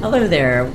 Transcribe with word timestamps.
Hello 0.00 0.26
there. 0.26 0.72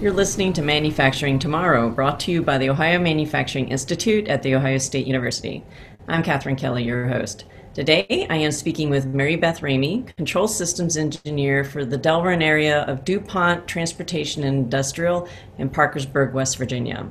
You're 0.00 0.12
listening 0.12 0.52
to 0.52 0.62
Manufacturing 0.62 1.40
Tomorrow, 1.40 1.90
brought 1.90 2.20
to 2.20 2.30
you 2.30 2.42
by 2.42 2.58
the 2.58 2.70
Ohio 2.70 3.00
Manufacturing 3.00 3.70
Institute 3.70 4.28
at 4.28 4.44
The 4.44 4.54
Ohio 4.54 4.78
State 4.78 5.04
University. 5.04 5.64
I'm 6.06 6.22
Katherine 6.22 6.54
Kelly, 6.54 6.84
your 6.84 7.08
host. 7.08 7.44
Today, 7.74 8.28
I 8.30 8.36
am 8.36 8.52
speaking 8.52 8.88
with 8.88 9.06
Mary 9.06 9.34
Beth 9.34 9.62
Ramey, 9.62 10.14
Control 10.14 10.46
Systems 10.46 10.96
Engineer 10.96 11.64
for 11.64 11.84
the 11.84 11.98
Delrin 11.98 12.40
area 12.40 12.82
of 12.82 13.04
DuPont 13.04 13.66
Transportation 13.66 14.44
and 14.44 14.56
Industrial 14.56 15.28
in 15.58 15.70
Parkersburg, 15.70 16.32
West 16.32 16.56
Virginia. 16.56 17.04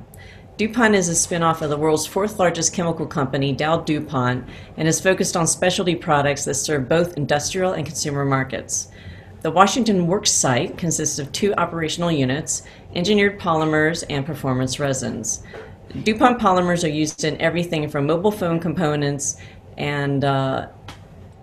DuPont 0.56 0.94
is 0.94 1.10
a 1.10 1.12
spinoff 1.12 1.60
of 1.60 1.68
the 1.68 1.76
world's 1.76 2.06
fourth 2.06 2.38
largest 2.38 2.72
chemical 2.72 3.06
company, 3.06 3.52
Dow 3.52 3.80
DuPont, 3.80 4.48
and 4.78 4.88
is 4.88 5.02
focused 5.02 5.36
on 5.36 5.46
specialty 5.46 5.94
products 5.94 6.46
that 6.46 6.54
serve 6.54 6.88
both 6.88 7.18
industrial 7.18 7.74
and 7.74 7.84
consumer 7.84 8.24
markets. 8.24 8.88
The 9.42 9.50
Washington 9.50 10.06
Works 10.06 10.32
site 10.32 10.76
consists 10.76 11.18
of 11.18 11.30
two 11.30 11.54
operational 11.54 12.10
units, 12.10 12.62
engineered 12.94 13.38
polymers 13.38 14.04
and 14.10 14.26
performance 14.26 14.80
resins. 14.80 15.44
DuPont 16.02 16.40
polymers 16.40 16.84
are 16.84 16.92
used 16.92 17.24
in 17.24 17.40
everything 17.40 17.88
from 17.88 18.06
mobile 18.06 18.32
phone 18.32 18.58
components 18.58 19.36
and 19.76 20.24
uh, 20.24 20.68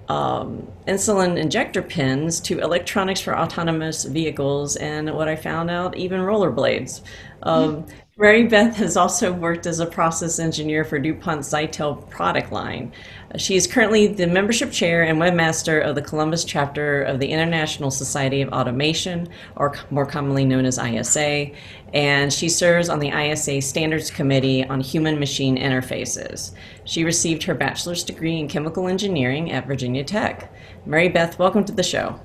um, 0.10 0.68
insulin 0.88 1.38
injector 1.38 1.82
pins 1.82 2.40
to 2.42 2.60
electronics 2.60 3.22
for 3.22 3.38
autonomous 3.38 4.04
vehicles, 4.04 4.76
and 4.76 5.12
what 5.16 5.28
I 5.28 5.36
found 5.36 5.72
out, 5.72 5.96
even 5.98 6.20
rollerblades. 6.22 7.02
Um, 7.44 7.86
Mary 8.18 8.44
Beth 8.48 8.78
has 8.78 8.96
also 8.96 9.34
worked 9.34 9.68
as 9.68 9.82
a 9.82 9.86
process 9.86 10.40
engineer 10.40 10.86
for 10.86 10.98
DuPont's 10.98 11.50
Zytel 11.50 12.10
product 12.10 12.50
line. 12.50 12.94
She 13.36 13.58
is 13.58 13.68
currently 13.68 14.08
the 14.08 14.26
membership 14.26 14.72
chair 14.72 15.04
and 15.04 15.20
webmaster 15.20 15.84
of 15.84 15.96
the 15.96 16.02
Columbus 16.02 16.46
chapter 16.46 17.04
of 17.04 17.20
the 17.20 17.28
International 17.28 17.92
Society 17.92 18.42
of 18.42 18.54
Automation, 18.54 19.28
or 19.58 19.76
more 19.90 20.06
commonly 20.06 20.46
known 20.46 20.64
as 20.64 20.78
ISA, 20.78 21.52
and 21.94 22.32
she 22.32 22.48
serves 22.48 22.88
on 22.88 23.00
the 23.00 23.10
ISA 23.10 23.60
Standards 23.60 24.10
Committee 24.10 24.64
on 24.64 24.80
Human 24.80 25.20
Machine 25.20 25.58
Interfaces. 25.58 26.54
She 26.86 27.04
received 27.04 27.44
her 27.44 27.54
bachelor's 27.54 28.06
degree 28.06 28.40
in 28.40 28.48
chemical 28.48 28.88
engineering 28.88 29.52
at 29.52 29.68
Virginia 29.68 30.06
Tech. 30.06 30.54
Mary 30.86 31.10
Beth, 31.10 31.38
welcome 31.38 31.66
to 31.66 31.74
the 31.74 31.84
show. 31.84 32.18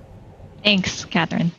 Thanks, 0.62 1.05
Catherine. 1.05 1.50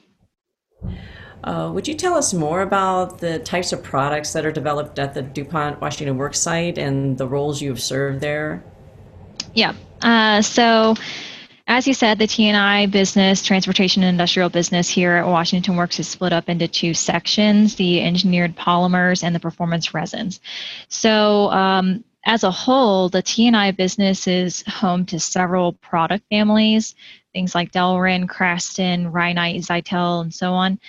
Uh, 1.44 1.72
would 1.74 1.88
you 1.88 1.96
tell 1.96 2.14
us 2.14 2.34
more 2.34 2.62
about 2.62 3.18
the 3.18 3.40
types 3.40 3.74
of 3.74 3.82
products 3.82 4.34
that 4.34 4.46
are 4.46 4.52
developed 4.52 5.00
at 5.00 5.14
the 5.14 5.22
DuPont 5.22 5.82
Washington 5.82 6.18
Works 6.18 6.40
site 6.40 6.78
and 6.78 7.18
the 7.18 7.28
roles 7.28 7.62
you've 7.62 7.82
served 7.82 8.22
there? 8.22 8.64
Yeah. 9.54 9.74
Uh, 10.02 10.42
so, 10.42 10.96
as 11.68 11.88
you 11.88 11.94
said, 11.94 12.20
the 12.20 12.28
T&I 12.28 12.86
business, 12.88 13.44
transportation 13.44 14.04
and 14.04 14.10
industrial 14.10 14.50
business 14.50 14.88
here 14.88 15.14
at 15.14 15.26
Washington 15.26 15.76
Works 15.78 16.00
is 16.00 16.08
split 16.08 16.34
up 16.34 16.48
into 16.48 16.68
two 16.68 16.94
sections, 16.94 17.76
the 17.76 18.02
engineered 18.02 18.56
polymers 18.56 19.24
and 19.24 19.36
the 19.36 19.40
performance 19.40 19.94
resins. 19.94 20.40
So, 20.90 21.50
um, 21.52 22.04
as 22.26 22.44
a 22.44 22.52
whole, 22.52 23.10
the 23.10 23.24
T&I 23.24 23.72
business 23.72 24.28
is 24.28 24.64
home 24.68 25.06
to 25.08 25.20
several 25.20 25.74
product 25.74 26.24
families, 26.30 26.94
things 27.34 27.56
like 27.56 27.72
Delrin, 27.72 28.28
Crastin, 28.28 29.12
Rynite, 29.12 29.62
Zytel, 29.62 30.22
and 30.22 30.34
so 30.34 30.54
on. 30.54 30.80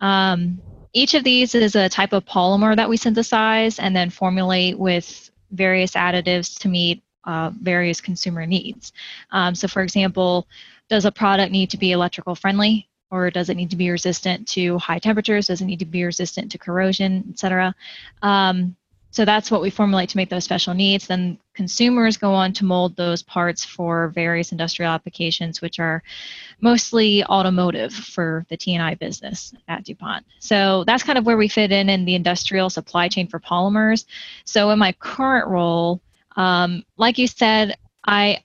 Um, 0.00 0.60
each 0.92 1.14
of 1.14 1.24
these 1.24 1.54
is 1.54 1.74
a 1.74 1.88
type 1.88 2.12
of 2.12 2.24
polymer 2.24 2.74
that 2.74 2.88
we 2.88 2.96
synthesize 2.96 3.78
and 3.78 3.94
then 3.94 4.10
formulate 4.10 4.78
with 4.78 5.30
various 5.50 5.92
additives 5.92 6.58
to 6.60 6.68
meet 6.68 7.02
uh, 7.24 7.50
various 7.60 8.00
consumer 8.00 8.46
needs. 8.46 8.92
Um, 9.30 9.54
so, 9.54 9.68
for 9.68 9.82
example, 9.82 10.46
does 10.88 11.04
a 11.04 11.12
product 11.12 11.52
need 11.52 11.70
to 11.70 11.76
be 11.76 11.92
electrical 11.92 12.34
friendly? 12.34 12.88
Or 13.10 13.30
does 13.30 13.50
it 13.50 13.56
need 13.56 13.70
to 13.70 13.76
be 13.76 13.90
resistant 13.90 14.48
to 14.48 14.78
high 14.78 14.98
temperatures? 14.98 15.46
Does 15.46 15.60
it 15.60 15.66
need 15.66 15.78
to 15.78 15.84
be 15.84 16.04
resistant 16.04 16.50
to 16.52 16.58
corrosion, 16.58 17.24
et 17.30 17.38
cetera? 17.38 17.74
Um, 18.22 18.74
so 19.16 19.24
that's 19.24 19.50
what 19.50 19.62
we 19.62 19.70
formulate 19.70 20.10
to 20.10 20.18
make 20.18 20.28
those 20.28 20.44
special 20.44 20.74
needs. 20.74 21.06
Then 21.06 21.38
consumers 21.54 22.18
go 22.18 22.34
on 22.34 22.52
to 22.52 22.66
mold 22.66 22.96
those 22.96 23.22
parts 23.22 23.64
for 23.64 24.08
various 24.08 24.52
industrial 24.52 24.92
applications, 24.92 25.62
which 25.62 25.78
are 25.78 26.02
mostly 26.60 27.24
automotive 27.24 27.94
for 27.94 28.44
the 28.50 28.58
T&I 28.58 28.94
business 28.96 29.54
at 29.68 29.84
DuPont. 29.84 30.26
So 30.38 30.84
that's 30.84 31.02
kind 31.02 31.16
of 31.16 31.24
where 31.24 31.38
we 31.38 31.48
fit 31.48 31.72
in 31.72 31.88
in 31.88 32.04
the 32.04 32.14
industrial 32.14 32.68
supply 32.68 33.08
chain 33.08 33.26
for 33.26 33.40
polymers. 33.40 34.04
So 34.44 34.68
in 34.68 34.78
my 34.78 34.92
current 34.92 35.48
role, 35.48 36.02
um, 36.36 36.84
like 36.98 37.16
you 37.16 37.26
said, 37.26 37.78
I 38.06 38.44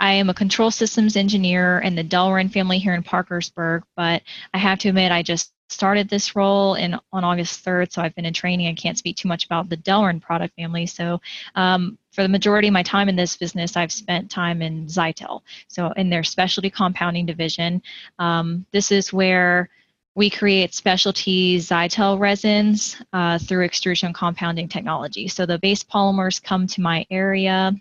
I 0.00 0.14
am 0.14 0.28
a 0.28 0.34
control 0.34 0.72
systems 0.72 1.14
engineer 1.14 1.78
in 1.78 1.94
the 1.94 2.02
Delrin 2.02 2.50
family 2.52 2.78
here 2.78 2.94
in 2.94 3.04
Parkersburg, 3.04 3.84
but 3.94 4.22
I 4.52 4.58
have 4.58 4.80
to 4.80 4.88
admit 4.88 5.12
I 5.12 5.22
just 5.22 5.52
started 5.70 6.08
this 6.08 6.34
role 6.36 6.74
in 6.74 6.98
on 7.12 7.24
August 7.24 7.64
3rd, 7.64 7.92
so 7.92 8.02
I've 8.02 8.14
been 8.14 8.26
in 8.26 8.34
training. 8.34 8.68
I 8.68 8.74
can't 8.74 8.98
speak 8.98 9.16
too 9.16 9.28
much 9.28 9.44
about 9.44 9.68
the 9.68 9.76
Delrin 9.76 10.20
product 10.20 10.54
family. 10.56 10.86
So 10.86 11.20
um, 11.54 11.98
for 12.12 12.22
the 12.22 12.28
majority 12.28 12.68
of 12.68 12.74
my 12.74 12.82
time 12.82 13.08
in 13.08 13.16
this 13.16 13.36
business, 13.36 13.76
I've 13.76 13.92
spent 13.92 14.30
time 14.30 14.62
in 14.62 14.86
Zytel, 14.86 15.42
so 15.68 15.90
in 15.92 16.10
their 16.10 16.24
specialty 16.24 16.70
compounding 16.70 17.26
division. 17.26 17.82
Um, 18.18 18.66
this 18.72 18.90
is 18.90 19.12
where 19.12 19.68
we 20.14 20.28
create 20.28 20.74
specialty 20.74 21.58
Zytel 21.58 22.18
resins 22.18 22.96
uh, 23.12 23.38
through 23.38 23.64
extrusion 23.64 24.12
compounding 24.12 24.68
technology. 24.68 25.28
So 25.28 25.46
the 25.46 25.58
base 25.58 25.84
polymers 25.84 26.42
come 26.42 26.66
to 26.66 26.80
my 26.80 27.06
area 27.10 27.72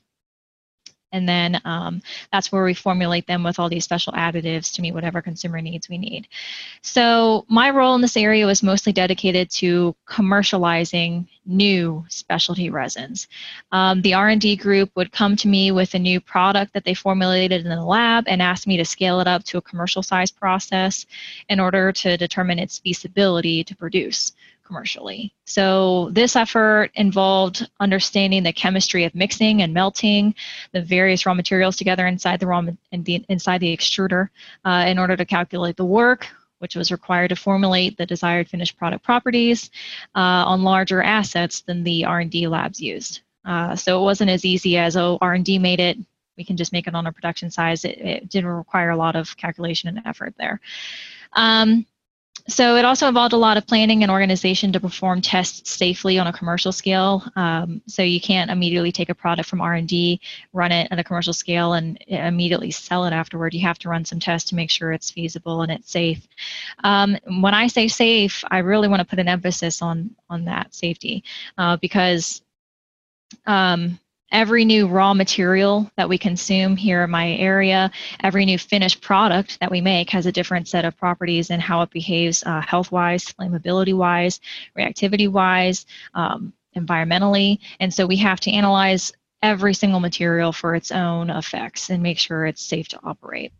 and 1.12 1.28
then 1.28 1.60
um, 1.66 2.02
that's 2.32 2.52
where 2.52 2.64
we 2.64 2.74
formulate 2.74 3.28
them 3.28 3.44
with 3.44 3.60
all 3.60 3.70
these 3.70 3.84
special 3.84 4.14
additives 4.14 4.74
to 4.74 4.82
meet 4.82 4.94
whatever 4.94 5.22
consumer 5.22 5.62
needs 5.62 5.90
we 5.90 5.98
need. 5.98 6.28
So 6.82 7.46
my 7.50 7.70
role 7.70 7.96
in 7.96 8.02
this 8.02 8.18
area 8.18 8.46
was 8.46 8.64
mostly 8.64 8.94
dedicated 8.94 9.50
to 9.52 9.96
commercializing 10.08 11.28
new 11.46 12.06
specialty 12.10 12.70
resins. 12.70 13.28
Um, 13.72 14.02
the 14.02 14.14
R&D 14.14 14.58
group 14.58 14.92
would 14.96 15.12
come 15.12 15.36
to 15.38 15.48
me 15.48 15.72
with 15.72 15.96
a 15.96 16.00
new 16.00 16.22
product 16.22 16.74
that 16.74 16.84
they 16.84 16.94
formulated 16.94 17.66
in 17.66 17.70
the 17.70 17.84
lab 17.84 18.26
and 18.28 18.42
ask 18.42 18.68
me 18.68 18.78
to 18.78 18.86
scale 18.86 19.20
it 19.20 19.28
up 19.28 19.44
to 19.46 19.58
a 19.58 19.62
commercial 19.62 20.04
size 20.04 20.32
process 20.32 21.06
in 21.50 21.60
order 21.60 21.92
to 21.92 22.18
determine 22.18 22.60
its 22.60 22.78
feasibility 22.78 23.64
to 23.64 23.76
produce 23.76 24.34
commercially. 24.70 25.34
So 25.46 26.10
this 26.12 26.36
effort 26.36 26.92
involved 26.94 27.68
understanding 27.80 28.44
the 28.44 28.54
chemistry 28.54 29.04
of 29.04 29.16
mixing 29.16 29.64
and 29.64 29.74
melting 29.74 30.36
the 30.74 30.82
various 30.82 31.26
raw 31.26 31.34
materials 31.34 31.76
together 31.76 32.06
inside 32.06 32.40
the 32.40 32.46
raw 32.46 32.62
the, 32.62 33.26
inside 33.30 33.62
the 33.62 33.76
extruder 33.76 34.30
uh, 34.64 34.86
in 34.88 35.00
order 35.00 35.18
to 35.18 35.26
calculate 35.26 35.76
the 35.76 35.86
work 35.86 36.28
which 36.60 36.76
was 36.76 36.92
required 36.92 37.30
to 37.30 37.36
formulate 37.36 37.98
the 37.98 38.06
desired 38.06 38.48
finished 38.48 38.78
product 38.78 39.04
properties 39.04 39.72
uh, 40.16 40.44
on 40.46 40.62
larger 40.62 41.02
assets 41.02 41.62
than 41.62 41.84
the 41.84 42.06
R&D 42.06 42.48
labs 42.48 42.80
used. 42.80 43.22
Uh, 43.46 43.76
so 43.76 44.00
it 44.00 44.04
wasn't 44.04 44.30
as 44.30 44.44
easy 44.44 44.78
as, 44.78 44.98
oh, 44.98 45.18
R&D 45.22 45.58
made 45.58 45.80
it, 45.80 45.98
we 46.38 46.44
can 46.44 46.58
just 46.58 46.74
make 46.74 46.86
it 46.86 46.96
on 46.96 47.08
a 47.08 47.14
production 47.14 47.50
size. 47.50 47.86
It, 47.86 47.98
it 47.98 48.30
didn't 48.30 48.50
require 48.50 48.90
a 48.90 48.98
lot 48.98 49.16
of 49.16 49.36
calculation 49.38 49.88
and 49.88 50.06
effort 50.06 50.34
there. 50.38 50.60
Um, 51.32 51.86
so 52.50 52.76
it 52.76 52.86
also 52.86 53.08
involved 53.08 53.34
a 53.34 53.38
lot 53.38 53.58
of 53.58 53.66
planning 53.66 54.04
and 54.04 54.12
organization 54.12 54.74
to 54.74 54.80
perform 54.80 55.22
tests 55.22 55.72
safely 55.72 56.20
on 56.20 56.28
a 56.28 56.34
commercial 56.34 56.72
scale. 56.72 57.24
Um, 57.36 57.82
so 57.88 58.02
you 58.02 58.20
can't 58.20 58.52
immediately 58.52 58.92
take 58.92 59.10
a 59.10 59.16
product 59.16 59.48
from 59.48 59.62
R&D, 59.62 60.20
run 60.54 60.72
it 60.72 60.88
at 60.92 61.00
a 61.00 61.04
commercial 61.04 61.34
scale, 61.34 61.74
and 61.74 61.98
immediately 62.08 62.72
sell 62.72 63.06
it 63.06 63.14
afterward. 63.14 63.54
You 63.54 63.62
have 63.62 63.80
to 63.80 63.90
run 63.90 64.04
some 64.04 64.20
tests 64.20 64.50
to 64.50 64.56
make 64.56 64.70
sure 64.70 64.92
it's 64.92 65.12
feasible 65.12 65.62
and 65.62 65.72
it's 65.72 65.92
safe. 65.92 66.28
Um, 66.84 67.18
when 67.42 67.54
I 67.54 67.68
say 67.68 67.88
safe, 67.88 68.44
I 68.50 68.60
really 68.60 68.88
want 68.88 69.00
to 69.00 69.06
put 69.06 69.20
an 69.20 69.28
emphasis 69.28 69.82
on 69.82 70.16
on 70.30 70.46
that 70.46 70.74
safety 70.74 71.24
uh, 71.58 71.78
because 71.78 72.42
um, 73.46 74.00
every 74.32 74.66
new 74.66 74.88
raw 74.88 75.14
material 75.14 75.90
that 75.98 76.10
we 76.10 76.18
consume 76.18 76.76
here 76.76 77.04
in 77.04 77.10
my 77.10 77.32
area, 77.32 77.92
every 78.22 78.46
new 78.46 78.58
finished 78.58 79.02
product 79.02 79.60
that 79.60 79.72
we 79.72 79.82
make 79.82 80.10
has 80.10 80.26
a 80.26 80.32
different 80.32 80.68
set 80.68 80.86
of 80.86 80.98
properties 80.98 81.50
and 81.50 81.62
how 81.62 81.82
it 81.82 81.90
behaves 81.90 82.44
uh, 82.46 82.62
health-wise, 82.62 83.26
flammability-wise, 83.26 84.40
reactivity-wise, 84.78 85.86
um, 86.14 86.54
environmentally. 86.76 87.60
And 87.80 87.94
so 87.94 88.06
we 88.06 88.18
have 88.18 88.40
to 88.42 88.52
analyze 88.52 89.12
every 89.42 89.74
single 89.74 90.00
material 90.00 90.52
for 90.52 90.76
its 90.76 90.92
own 90.92 91.30
effects 91.30 91.90
and 91.90 92.04
make 92.04 92.20
sure 92.20 92.46
it's 92.46 92.62
safe 92.62 92.88
to 92.90 93.00
operate. 93.04 93.54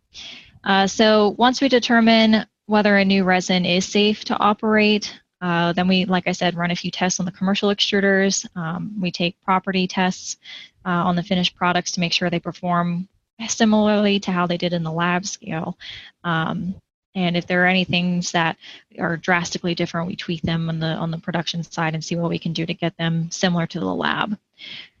Uh, 0.62 0.86
so 0.86 1.30
once 1.38 1.60
we 1.60 1.68
determine 1.68 2.46
whether 2.66 2.96
a 2.96 3.04
new 3.04 3.24
resin 3.24 3.64
is 3.64 3.86
safe 3.86 4.24
to 4.26 4.38
operate, 4.38 5.18
uh, 5.40 5.72
then 5.72 5.88
we, 5.88 6.04
like 6.04 6.26
I 6.26 6.32
said, 6.32 6.56
run 6.56 6.70
a 6.70 6.76
few 6.76 6.90
tests 6.90 7.20
on 7.20 7.26
the 7.26 7.32
commercial 7.32 7.70
extruders. 7.70 8.46
Um, 8.56 9.00
we 9.00 9.10
take 9.10 9.40
property 9.42 9.86
tests 9.86 10.36
uh, 10.84 10.88
on 10.88 11.16
the 11.16 11.22
finished 11.22 11.56
products 11.56 11.92
to 11.92 12.00
make 12.00 12.12
sure 12.12 12.28
they 12.28 12.40
perform 12.40 13.08
similarly 13.48 14.20
to 14.20 14.32
how 14.32 14.46
they 14.46 14.58
did 14.58 14.72
in 14.72 14.82
the 14.82 14.92
lab 14.92 15.24
scale. 15.24 15.78
Um, 16.24 16.74
and 17.14 17.36
if 17.36 17.46
there 17.46 17.64
are 17.64 17.68
any 17.68 17.84
things 17.84 18.32
that 18.32 18.56
are 18.98 19.16
drastically 19.16 19.74
different, 19.74 20.06
we 20.06 20.16
tweak 20.16 20.42
them 20.42 20.68
on 20.68 20.78
the 20.78 20.86
on 20.86 21.10
the 21.10 21.18
production 21.18 21.62
side 21.62 21.94
and 21.94 22.04
see 22.04 22.16
what 22.16 22.30
we 22.30 22.38
can 22.38 22.52
do 22.52 22.64
to 22.64 22.74
get 22.74 22.96
them 22.96 23.30
similar 23.30 23.66
to 23.66 23.80
the 23.80 23.94
lab. 23.94 24.38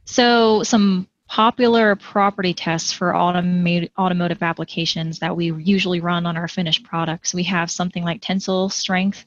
So 0.06 0.64
some 0.64 1.06
popular 1.28 1.94
property 1.94 2.52
tests 2.52 2.92
for 2.92 3.14
automotive, 3.14 3.90
automotive 3.96 4.42
applications 4.42 5.20
that 5.20 5.36
we 5.36 5.52
usually 5.52 6.00
run 6.00 6.26
on 6.26 6.36
our 6.36 6.48
finished 6.48 6.82
products. 6.82 7.32
We 7.32 7.44
have 7.44 7.70
something 7.70 8.02
like 8.02 8.20
tensile 8.20 8.68
strength, 8.68 9.24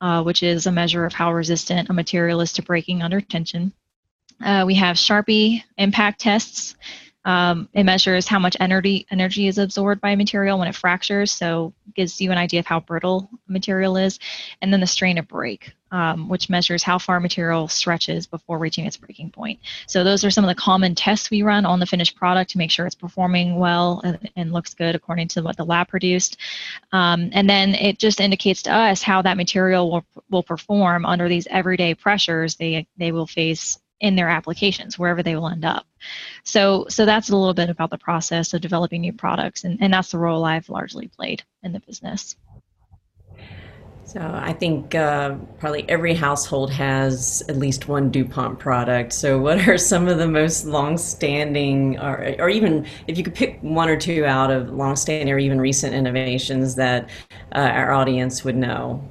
uh, 0.00 0.22
which 0.22 0.42
is 0.42 0.66
a 0.66 0.72
measure 0.72 1.04
of 1.04 1.12
how 1.12 1.32
resistant 1.32 1.88
a 1.88 1.92
material 1.92 2.40
is 2.40 2.52
to 2.54 2.62
breaking 2.62 3.02
under 3.02 3.20
tension. 3.20 3.72
Uh, 4.44 4.64
we 4.66 4.74
have 4.74 4.96
Charpy 4.96 5.62
impact 5.78 6.20
tests. 6.20 6.76
Um, 7.24 7.68
it 7.72 7.84
measures 7.84 8.28
how 8.28 8.38
much 8.38 8.56
energy 8.60 9.06
energy 9.10 9.48
is 9.48 9.58
absorbed 9.58 10.00
by 10.00 10.10
a 10.10 10.16
material 10.16 10.58
when 10.58 10.68
it 10.68 10.76
fractures, 10.76 11.32
so 11.32 11.72
gives 11.94 12.20
you 12.20 12.30
an 12.30 12.38
idea 12.38 12.60
of 12.60 12.66
how 12.66 12.80
brittle 12.80 13.28
a 13.48 13.52
material 13.52 13.96
is. 13.96 14.18
And 14.62 14.72
then 14.72 14.80
the 14.80 14.86
strain 14.86 15.18
of 15.18 15.26
break, 15.26 15.72
um, 15.90 16.28
which 16.28 16.48
measures 16.48 16.82
how 16.82 16.98
far 16.98 17.20
material 17.20 17.68
stretches 17.68 18.26
before 18.26 18.58
reaching 18.58 18.86
its 18.86 18.96
breaking 18.96 19.30
point. 19.30 19.60
So 19.86 20.02
those 20.02 20.24
are 20.24 20.30
some 20.30 20.44
of 20.44 20.48
the 20.48 20.60
common 20.60 20.94
tests 20.94 21.30
we 21.30 21.42
run 21.42 21.64
on 21.64 21.78
the 21.78 21.86
finished 21.86 22.16
product 22.16 22.50
to 22.50 22.58
make 22.58 22.70
sure 22.70 22.86
it's 22.86 22.94
performing 22.94 23.56
well 23.56 24.00
and, 24.04 24.30
and 24.36 24.52
looks 24.52 24.74
good 24.74 24.94
according 24.94 25.28
to 25.28 25.42
what 25.42 25.56
the 25.56 25.64
lab 25.64 25.88
produced. 25.88 26.38
Um, 26.92 27.30
and 27.32 27.48
then 27.48 27.74
it 27.74 27.98
just 27.98 28.20
indicates 28.20 28.62
to 28.62 28.72
us 28.72 29.02
how 29.02 29.22
that 29.22 29.36
material 29.36 29.90
will, 29.90 30.04
will 30.30 30.42
perform 30.42 31.06
under 31.06 31.28
these 31.28 31.46
everyday 31.48 31.94
pressures 31.94 32.56
they, 32.56 32.86
they 32.96 33.12
will 33.12 33.26
face 33.26 33.78
in 34.00 34.14
their 34.14 34.28
applications 34.28 34.98
wherever 34.98 35.22
they 35.22 35.34
will 35.34 35.48
end 35.48 35.64
up 35.64 35.86
so 36.44 36.84
so 36.88 37.06
that's 37.06 37.30
a 37.30 37.36
little 37.36 37.54
bit 37.54 37.70
about 37.70 37.88
the 37.88 37.96
process 37.96 38.52
of 38.52 38.60
developing 38.60 39.00
new 39.00 39.12
products 39.12 39.64
and, 39.64 39.78
and 39.80 39.92
that's 39.92 40.10
the 40.10 40.18
role 40.18 40.44
i've 40.44 40.68
largely 40.68 41.08
played 41.08 41.42
in 41.62 41.72
the 41.72 41.80
business 41.80 42.36
so 44.06 44.20
I 44.20 44.52
think 44.52 44.94
uh, 44.94 45.34
probably 45.58 45.86
every 45.88 46.14
household 46.14 46.70
has 46.70 47.42
at 47.48 47.56
least 47.56 47.88
one 47.88 48.08
DuPont 48.10 48.60
product. 48.60 49.12
So 49.12 49.40
what 49.40 49.66
are 49.66 49.76
some 49.76 50.06
of 50.06 50.18
the 50.18 50.28
most 50.28 50.64
long-standing, 50.64 51.98
or, 51.98 52.36
or 52.38 52.48
even 52.48 52.86
if 53.08 53.18
you 53.18 53.24
could 53.24 53.34
pick 53.34 53.58
one 53.62 53.88
or 53.88 53.96
two 53.96 54.24
out 54.24 54.52
of 54.52 54.70
long-standing 54.70 55.34
or 55.34 55.38
even 55.38 55.60
recent 55.60 55.92
innovations 55.92 56.76
that 56.76 57.10
uh, 57.52 57.58
our 57.58 57.92
audience 57.92 58.44
would 58.44 58.56
know? 58.56 59.02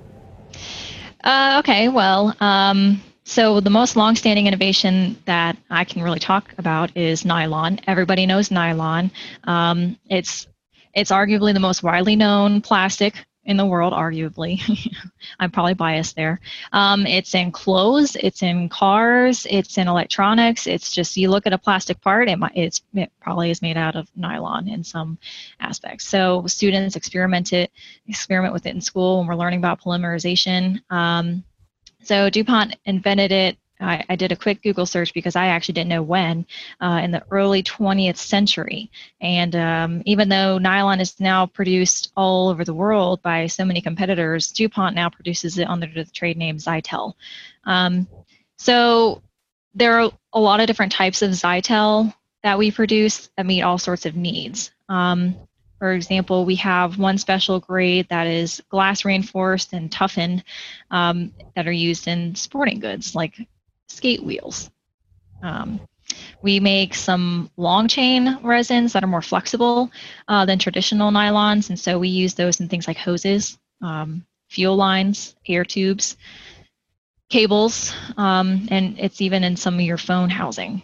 Uh, 1.26 1.58
okay, 1.60 1.90
well, 1.90 2.34
um, 2.40 3.02
so 3.26 3.60
the 3.60 3.70
most 3.70 3.98
long-standing 3.98 4.48
innovation 4.48 5.18
that 5.26 5.58
I 5.70 5.84
can 5.84 6.04
really 6.04 6.20
talk 6.20 6.54
about 6.58 6.96
is 6.96 7.26
nylon. 7.26 7.82
Everybody 7.86 8.26
knows 8.26 8.50
nylon. 8.50 9.12
Um, 9.44 10.00
it's 10.10 10.48
it's 10.94 11.12
arguably 11.12 11.54
the 11.54 11.60
most 11.60 11.84
widely 11.84 12.16
known 12.16 12.62
plastic 12.62 13.16
in 13.46 13.58
the 13.58 13.66
world, 13.66 13.94
arguably. 13.94 14.60
I'm 15.40 15.52
probably 15.52 15.76
biased 15.76 16.16
there. 16.16 16.40
Um, 16.72 17.06
it's 17.06 17.36
in 17.36 17.52
clothes, 17.52 18.16
it's 18.16 18.42
in 18.42 18.70
cars, 18.70 19.46
it's 19.50 19.78
in 19.78 19.88
electronics. 19.88 20.66
It's 20.66 20.92
just 20.92 21.16
you 21.16 21.30
look 21.30 21.46
at 21.46 21.54
a 21.54 21.58
plastic 21.58 22.02
part, 22.02 22.28
it, 22.28 22.40
might, 22.40 22.54
it's, 22.56 22.82
it 22.94 23.12
probably 23.22 23.52
is 23.52 23.62
made 23.62 23.78
out 23.78 23.96
of 23.96 24.10
nylon 24.16 24.68
in 24.68 24.84
some 24.84 25.18
aspects. 25.60 26.08
So 26.08 26.46
students 26.48 26.96
experiment 26.96 27.54
it, 27.54 27.72
experiment 28.08 28.54
with 28.54 28.66
it 28.66 28.74
in 28.76 28.82
school 28.82 29.20
when 29.20 29.28
we're 29.28 29.36
learning 29.36 29.60
about 29.60 29.82
polymerization. 29.82 30.82
Um, 30.90 31.44
so 32.04 32.30
DuPont 32.30 32.76
invented 32.86 33.32
it. 33.32 33.58
I, 33.80 34.04
I, 34.10 34.16
did 34.16 34.32
a 34.32 34.36
quick 34.36 34.62
Google 34.62 34.86
search 34.86 35.14
because 35.14 35.36
I 35.36 35.48
actually 35.48 35.74
didn't 35.74 35.90
know 35.90 36.02
when 36.02 36.46
uh, 36.82 37.02
in 37.04 37.12
the 37.12 37.24
early 37.32 37.62
20th 37.64 38.18
century. 38.18 38.90
And 39.22 39.56
um, 39.56 40.02
even 40.06 40.30
though 40.30 40.58
nylon 40.58 41.02
is 41.02 41.20
now 41.20 41.46
produced 41.46 42.12
all 42.16 42.50
over 42.50 42.64
the 42.64 42.74
world 42.74 43.22
by 43.22 43.48
so 43.48 43.66
many 43.66 43.82
competitors, 43.82 44.52
DuPont 44.52 44.96
now 44.96 45.10
produces 45.10 45.58
it 45.58 45.68
under 45.68 45.88
the 45.88 46.06
trade 46.06 46.38
name 46.38 46.58
Zytel. 46.58 47.14
Um, 47.66 48.08
so 48.58 49.22
there 49.74 50.00
are 50.00 50.12
a 50.34 50.40
lot 50.40 50.62
of 50.62 50.68
different 50.68 50.94
types 50.94 51.22
of 51.22 51.32
Zytel 51.32 52.14
that 52.44 52.58
we 52.58 52.72
produce 52.72 53.30
that 53.36 53.46
meet 53.46 53.64
all 53.64 53.78
sorts 53.78 54.06
of 54.06 54.16
needs. 54.16 54.72
Um, 54.88 55.36
for 55.80 55.92
example, 55.92 56.46
we 56.46 56.56
have 56.56 56.98
one 56.98 57.18
special 57.18 57.60
grade 57.60 58.08
that 58.10 58.28
is 58.28 58.62
glass 58.70 59.04
reinforced 59.04 59.74
and 59.74 59.92
toughened 59.92 60.44
um, 60.90 61.34
that 61.56 61.68
are 61.68 61.72
used 61.72 62.08
in 62.08 62.36
sporting 62.36 62.80
goods 62.80 63.14
like 63.14 63.48
skate 63.88 64.24
wheels. 64.24 64.70
Um, 65.42 65.80
we 66.42 66.60
make 66.60 66.94
some 66.94 67.50
long 67.58 67.88
chain 67.88 68.40
resins 68.44 68.94
that 68.94 69.04
are 69.04 69.08
more 69.08 69.22
flexible 69.22 69.92
uh, 70.28 70.46
than 70.46 70.60
traditional 70.60 71.12
nylons, 71.12 71.70
and 71.70 71.80
so 71.80 71.98
we 71.98 72.10
use 72.10 72.34
those 72.34 72.60
in 72.60 72.70
things 72.70 72.88
like 72.88 72.98
hoses, 72.98 73.58
um, 73.82 74.26
fuel 74.50 74.76
lines, 74.76 75.36
air 75.48 75.66
tubes, 75.66 76.18
cables, 77.30 77.94
um, 78.18 78.68
and 78.70 79.00
it's 79.00 79.22
even 79.22 79.44
in 79.44 79.56
some 79.56 79.76
of 79.76 79.82
your 79.82 79.98
phone 79.98 80.30
housing. 80.30 80.84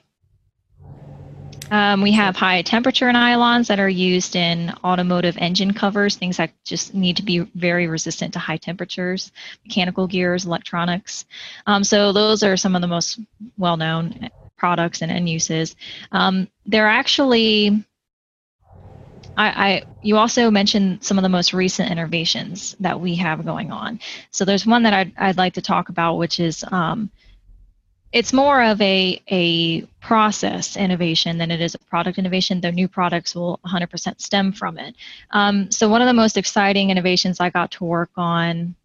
Um, 1.71 2.01
we 2.01 2.11
have 2.11 2.35
high 2.35 2.61
temperature 2.61 3.09
nylons 3.11 3.67
that 3.67 3.79
are 3.79 3.89
used 3.89 4.35
in 4.35 4.73
automotive 4.83 5.37
engine 5.37 5.73
covers, 5.73 6.17
things 6.17 6.35
that 6.37 6.51
just 6.65 6.93
need 6.93 7.15
to 7.15 7.23
be 7.23 7.39
very 7.55 7.87
resistant 7.87 8.33
to 8.33 8.39
high 8.39 8.57
temperatures, 8.57 9.31
mechanical 9.65 10.05
gears, 10.05 10.45
electronics. 10.45 11.25
Um, 11.65 11.85
so 11.85 12.11
those 12.11 12.43
are 12.43 12.57
some 12.57 12.75
of 12.75 12.81
the 12.81 12.87
most 12.89 13.19
well-known 13.57 14.29
products 14.57 15.01
and 15.01 15.11
end 15.11 15.29
uses. 15.29 15.77
Um, 16.11 16.49
they're 16.65 16.87
actually 16.87 17.85
I, 19.37 19.47
I, 19.47 19.83
you 20.01 20.17
also 20.17 20.51
mentioned 20.51 21.03
some 21.03 21.17
of 21.17 21.23
the 21.23 21.29
most 21.29 21.53
recent 21.53 21.89
innovations 21.89 22.75
that 22.81 22.99
we 22.99 23.15
have 23.15 23.45
going 23.45 23.71
on. 23.71 23.99
So 24.29 24.43
there's 24.43 24.65
one 24.65 24.83
that 24.83 24.93
I'd, 24.93 25.13
I'd 25.17 25.37
like 25.37 25.53
to 25.53 25.61
talk 25.61 25.87
about, 25.87 26.17
which 26.17 26.39
is 26.39 26.65
um, 26.69 27.09
it's 28.11 28.33
more 28.33 28.61
of 28.61 28.81
a, 28.81 29.21
a 29.29 29.81
process 30.01 30.75
innovation 30.75 31.37
than 31.37 31.51
it 31.51 31.61
is 31.61 31.75
a 31.75 31.79
product 31.79 32.17
innovation. 32.17 32.59
The 32.59 32.71
new 32.71 32.87
products 32.87 33.35
will 33.35 33.59
100% 33.65 34.19
stem 34.19 34.51
from 34.51 34.77
it. 34.77 34.95
Um, 35.31 35.71
so 35.71 35.87
one 35.87 36.01
of 36.01 36.07
the 36.07 36.13
most 36.13 36.37
exciting 36.37 36.89
innovations 36.89 37.39
I 37.39 37.49
got 37.49 37.71
to 37.71 37.85
work 37.85 38.11
on 38.17 38.75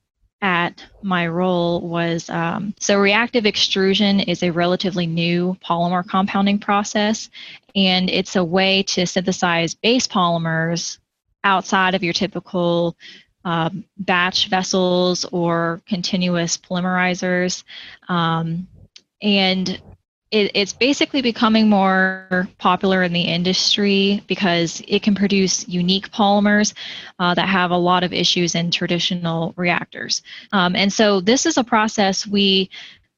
at 0.43 0.84
my 1.02 1.26
role 1.26 1.81
was 1.81 2.28
um, 2.31 2.75
so 2.78 3.00
reactive 3.00 3.46
extrusion 3.46 4.20
is 4.20 4.43
a 4.43 4.50
relatively 4.50 5.06
new 5.06 5.56
polymer 5.64 6.06
compounding 6.06 6.58
process, 6.58 7.31
and 7.75 8.11
it's 8.11 8.37
a 8.37 8.44
way 8.44 8.82
to 8.82 9.06
synthesize 9.06 9.75
base 9.75 10.06
polymers 10.06 10.99
outside 11.43 11.94
of 11.94 12.05
your 12.05 12.12
typical 12.12 12.96
um, 13.44 13.84
batch 13.99 14.49
vessels 14.49 15.25
or 15.32 15.81
continuous 15.87 16.56
polymerizers. 16.56 17.64
Um, 18.08 18.69
and 19.22 19.80
it, 20.30 20.50
it's 20.54 20.72
basically 20.72 21.22
becoming 21.22 21.68
more 21.68 22.48
popular 22.58 23.02
in 23.02 23.12
the 23.12 23.22
industry 23.22 24.22
because 24.26 24.82
it 24.88 25.02
can 25.02 25.14
produce 25.14 25.68
unique 25.68 26.10
polymers 26.10 26.74
uh, 27.19 27.32
that 27.34 27.48
have 27.48 27.70
a 27.70 27.76
lot 27.76 28.02
of 28.02 28.12
issues 28.12 28.55
in 28.55 28.70
traditional 28.70 29.55
reactors. 29.56 30.22
Um, 30.52 30.74
and 30.74 30.93
so 30.93 31.20
this 31.20 31.46
is 31.46 31.56
a 31.56 31.64
process 31.64 32.26
we 32.26 32.70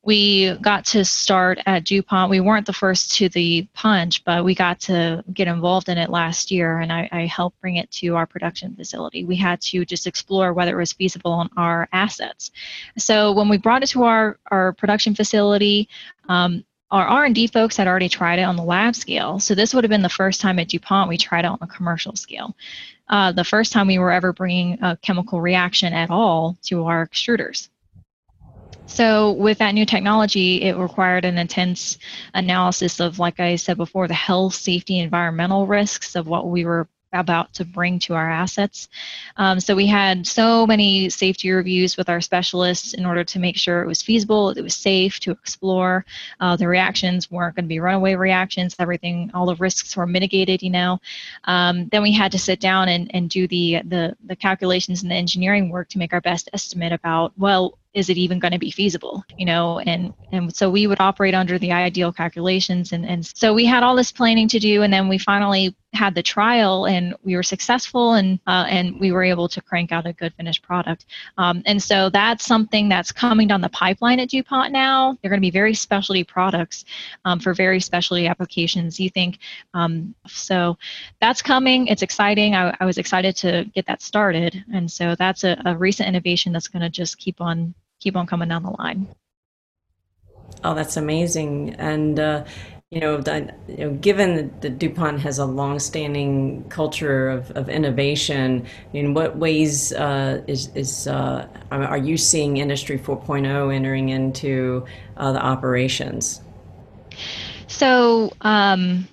we 0.02 0.54
got 0.62 0.84
to 0.86 1.04
start 1.04 1.58
at 1.66 1.84
DuPont. 1.84 2.30
We 2.30 2.40
weren't 2.40 2.66
the 2.66 2.72
first 2.72 3.14
to 3.16 3.28
the 3.28 3.68
punch, 3.74 4.24
but 4.24 4.44
we 4.44 4.54
got 4.54 4.80
to 4.80 5.24
get 5.32 5.48
involved 5.48 5.88
in 5.88 5.98
it 5.98 6.08
last 6.08 6.50
year, 6.50 6.78
and 6.78 6.92
I, 6.92 7.08
I, 7.10 7.26
helped 7.26 7.60
bring 7.60 7.76
it 7.76 7.90
to 7.92 8.14
our 8.16 8.26
production 8.26 8.74
facility. 8.76 9.24
We 9.24 9.36
had 9.36 9.60
to 9.62 9.84
just 9.84 10.06
explore 10.06 10.52
whether 10.52 10.72
it 10.72 10.80
was 10.80 10.92
feasible 10.92 11.32
on 11.32 11.50
our 11.56 11.88
assets. 11.92 12.52
So 12.96 13.32
when 13.32 13.48
we 13.48 13.58
brought 13.58 13.82
it 13.82 13.88
to 13.88 14.04
our, 14.04 14.38
our 14.50 14.72
production 14.72 15.14
facility, 15.14 15.88
um, 16.28 16.64
our 16.90 17.06
R&D 17.06 17.48
folks 17.48 17.76
had 17.76 17.86
already 17.86 18.08
tried 18.08 18.38
it 18.38 18.42
on 18.42 18.56
the 18.56 18.62
lab 18.62 18.94
scale. 18.94 19.40
So 19.40 19.54
this 19.54 19.74
would 19.74 19.84
have 19.84 19.90
been 19.90 20.02
the 20.02 20.08
first 20.08 20.40
time 20.40 20.58
at 20.58 20.68
DuPont 20.68 21.08
we 21.08 21.18
tried 21.18 21.44
it 21.44 21.48
on 21.48 21.58
a 21.60 21.66
commercial 21.66 22.16
scale. 22.16 22.56
Uh, 23.08 23.32
the 23.32 23.44
first 23.44 23.72
time 23.72 23.86
we 23.88 23.98
were 23.98 24.12
ever 24.12 24.32
bringing 24.32 24.82
a 24.82 24.96
chemical 24.96 25.40
reaction 25.40 25.92
at 25.92 26.10
all 26.10 26.56
to 26.62 26.86
our 26.86 27.06
extruders. 27.06 27.68
So 28.88 29.32
with 29.32 29.58
that 29.58 29.74
new 29.74 29.86
technology, 29.86 30.62
it 30.62 30.76
required 30.76 31.24
an 31.24 31.38
intense 31.38 31.98
analysis 32.34 33.00
of, 33.00 33.18
like 33.18 33.38
I 33.38 33.56
said 33.56 33.76
before, 33.76 34.08
the 34.08 34.14
health, 34.14 34.54
safety, 34.54 34.98
environmental 34.98 35.66
risks 35.66 36.16
of 36.16 36.26
what 36.26 36.48
we 36.48 36.64
were 36.64 36.88
about 37.12 37.54
to 37.54 37.64
bring 37.64 37.98
to 37.98 38.14
our 38.14 38.30
assets. 38.30 38.88
Um, 39.36 39.60
so 39.60 39.74
we 39.74 39.86
had 39.86 40.26
so 40.26 40.66
many 40.66 41.08
safety 41.08 41.50
reviews 41.50 41.96
with 41.96 42.08
our 42.08 42.20
specialists 42.20 42.92
in 42.94 43.06
order 43.06 43.24
to 43.24 43.38
make 43.38 43.56
sure 43.56 43.82
it 43.82 43.86
was 43.86 44.02
feasible, 44.02 44.50
it 44.50 44.60
was 44.60 44.74
safe 44.74 45.18
to 45.20 45.30
explore. 45.30 46.04
Uh, 46.40 46.56
the 46.56 46.68
reactions 46.68 47.30
weren't 47.30 47.56
going 47.56 47.64
to 47.64 47.68
be 47.68 47.80
runaway 47.80 48.14
reactions. 48.14 48.76
Everything, 48.78 49.30
all 49.32 49.46
the 49.46 49.56
risks 49.56 49.96
were 49.96 50.06
mitigated. 50.06 50.62
You 50.62 50.70
know. 50.70 51.00
Um, 51.44 51.88
then 51.88 52.02
we 52.02 52.12
had 52.12 52.32
to 52.32 52.38
sit 52.38 52.60
down 52.60 52.88
and, 52.88 53.10
and 53.14 53.30
do 53.30 53.48
the, 53.48 53.80
the 53.84 54.16
the 54.26 54.36
calculations 54.36 55.02
and 55.02 55.10
the 55.10 55.16
engineering 55.16 55.70
work 55.70 55.88
to 55.90 55.98
make 55.98 56.12
our 56.12 56.20
best 56.20 56.50
estimate 56.52 56.92
about 56.92 57.32
well 57.38 57.78
is 57.98 58.08
it 58.08 58.16
even 58.16 58.38
going 58.38 58.52
to 58.52 58.58
be 58.58 58.70
feasible 58.70 59.24
you 59.38 59.46
know? 59.46 59.78
And 59.78 60.12
and 60.32 60.54
so 60.54 60.68
we 60.68 60.86
would 60.86 61.00
operate 61.00 61.34
under 61.34 61.58
the 61.58 61.72
ideal 61.72 62.12
calculations 62.12 62.92
and 62.92 63.06
and 63.06 63.24
so 63.24 63.54
we 63.54 63.64
had 63.64 63.82
all 63.82 63.96
this 63.96 64.12
planning 64.12 64.48
to 64.48 64.58
do 64.58 64.82
and 64.82 64.92
then 64.92 65.08
we 65.08 65.16
finally 65.16 65.74
had 65.94 66.14
the 66.14 66.22
trial 66.22 66.84
and 66.84 67.14
we 67.24 67.34
were 67.34 67.42
successful 67.42 68.12
and 68.14 68.38
uh, 68.46 68.66
and 68.68 69.00
we 69.00 69.10
were 69.10 69.22
able 69.22 69.48
to 69.48 69.62
crank 69.62 69.90
out 69.90 70.06
a 70.06 70.12
good 70.12 70.34
finished 70.34 70.62
product. 70.62 71.06
Um, 71.38 71.62
and 71.64 71.82
so 71.82 72.10
that's 72.10 72.44
something 72.44 72.88
that's 72.88 73.10
coming 73.10 73.48
down 73.48 73.62
the 73.62 73.70
pipeline 73.70 74.20
at 74.20 74.28
dupont 74.28 74.72
now. 74.72 75.16
They're 75.22 75.30
going 75.30 75.40
to 75.40 75.46
be 75.46 75.50
very 75.50 75.72
specialty 75.72 76.24
products 76.24 76.84
um, 77.24 77.40
for 77.40 77.54
very 77.54 77.80
specialty 77.80 78.26
applications 78.26 79.00
you 79.00 79.08
think? 79.08 79.38
Um, 79.72 80.14
so 80.26 80.76
that's 81.20 81.40
coming. 81.40 81.86
It's 81.86 82.02
exciting. 82.02 82.54
I, 82.54 82.76
I, 82.80 82.84
was 82.84 82.98
excited 82.98 83.36
to 83.36 83.64
get 83.74 83.86
that 83.86 84.02
started 84.02 84.64
and 84.72 84.90
so 84.90 85.14
that's 85.14 85.44
a, 85.44 85.60
a 85.64 85.76
recent 85.76 86.08
innovation 86.08 86.52
that's 86.52 86.68
going 86.68 86.82
to 86.82 86.90
just 86.90 87.18
keep 87.18 87.40
on 87.40 87.74
keep 88.00 88.16
on 88.16 88.26
coming 88.26 88.48
down 88.48 88.62
the 88.62 88.74
line 88.78 89.06
oh 90.64 90.74
that's 90.74 90.96
amazing 90.96 91.74
and 91.74 92.18
uh, 92.18 92.44
you 92.90 93.00
know, 93.00 93.22
you 93.68 93.76
know, 93.76 93.90
given 94.00 94.50
that 94.60 94.78
DuPont 94.78 95.20
has 95.20 95.38
a 95.38 95.44
long-standing 95.44 96.66
culture 96.70 97.28
of, 97.28 97.50
of 97.50 97.68
innovation, 97.68 98.66
in 98.94 99.12
what 99.12 99.36
ways 99.36 99.92
uh, 99.92 100.42
is, 100.46 100.74
is 100.74 101.06
uh, 101.06 101.46
are 101.70 101.98
you 101.98 102.16
seeing 102.16 102.56
Industry 102.56 102.98
4.0 102.98 103.74
entering 103.74 104.08
into 104.08 104.86
uh, 105.18 105.32
the 105.32 105.44
operations? 105.44 106.40
So, 107.66 108.32
um, 108.40 109.06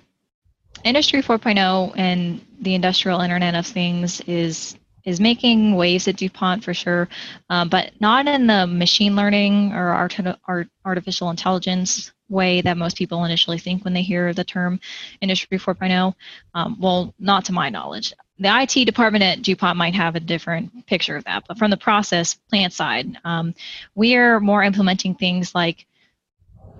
Industry 0.82 1.22
4.0 1.22 1.92
and 1.96 2.40
the 2.58 2.74
industrial 2.74 3.20
Internet 3.20 3.54
of 3.56 3.66
Things 3.66 4.22
is 4.22 4.78
is 5.06 5.20
making 5.20 5.76
waves 5.76 6.08
at 6.08 6.16
DuPont 6.16 6.62
for 6.62 6.74
sure, 6.74 7.08
um, 7.48 7.68
but 7.68 7.92
not 8.00 8.26
in 8.26 8.46
the 8.46 8.66
machine 8.66 9.16
learning 9.16 9.72
or 9.72 9.88
art, 9.88 10.18
art, 10.46 10.68
artificial 10.84 11.30
intelligence 11.30 12.12
way 12.28 12.60
that 12.60 12.76
most 12.76 12.98
people 12.98 13.24
initially 13.24 13.58
think 13.58 13.84
when 13.84 13.94
they 13.94 14.02
hear 14.02 14.34
the 14.34 14.44
term 14.44 14.80
Industry 15.20 15.58
4.0. 15.58 16.12
Um, 16.54 16.76
well, 16.80 17.14
not 17.20 17.44
to 17.46 17.52
my 17.52 17.70
knowledge. 17.70 18.12
The 18.38 18.50
IT 18.62 18.84
department 18.84 19.22
at 19.24 19.42
DuPont 19.42 19.78
might 19.78 19.94
have 19.94 20.16
a 20.16 20.20
different 20.20 20.86
picture 20.86 21.16
of 21.16 21.24
that, 21.24 21.44
but 21.46 21.56
from 21.56 21.70
the 21.70 21.76
process 21.76 22.34
plant 22.34 22.72
side, 22.72 23.16
um, 23.24 23.54
we 23.94 24.16
are 24.16 24.40
more 24.40 24.62
implementing 24.62 25.14
things 25.14 25.54
like 25.54 25.86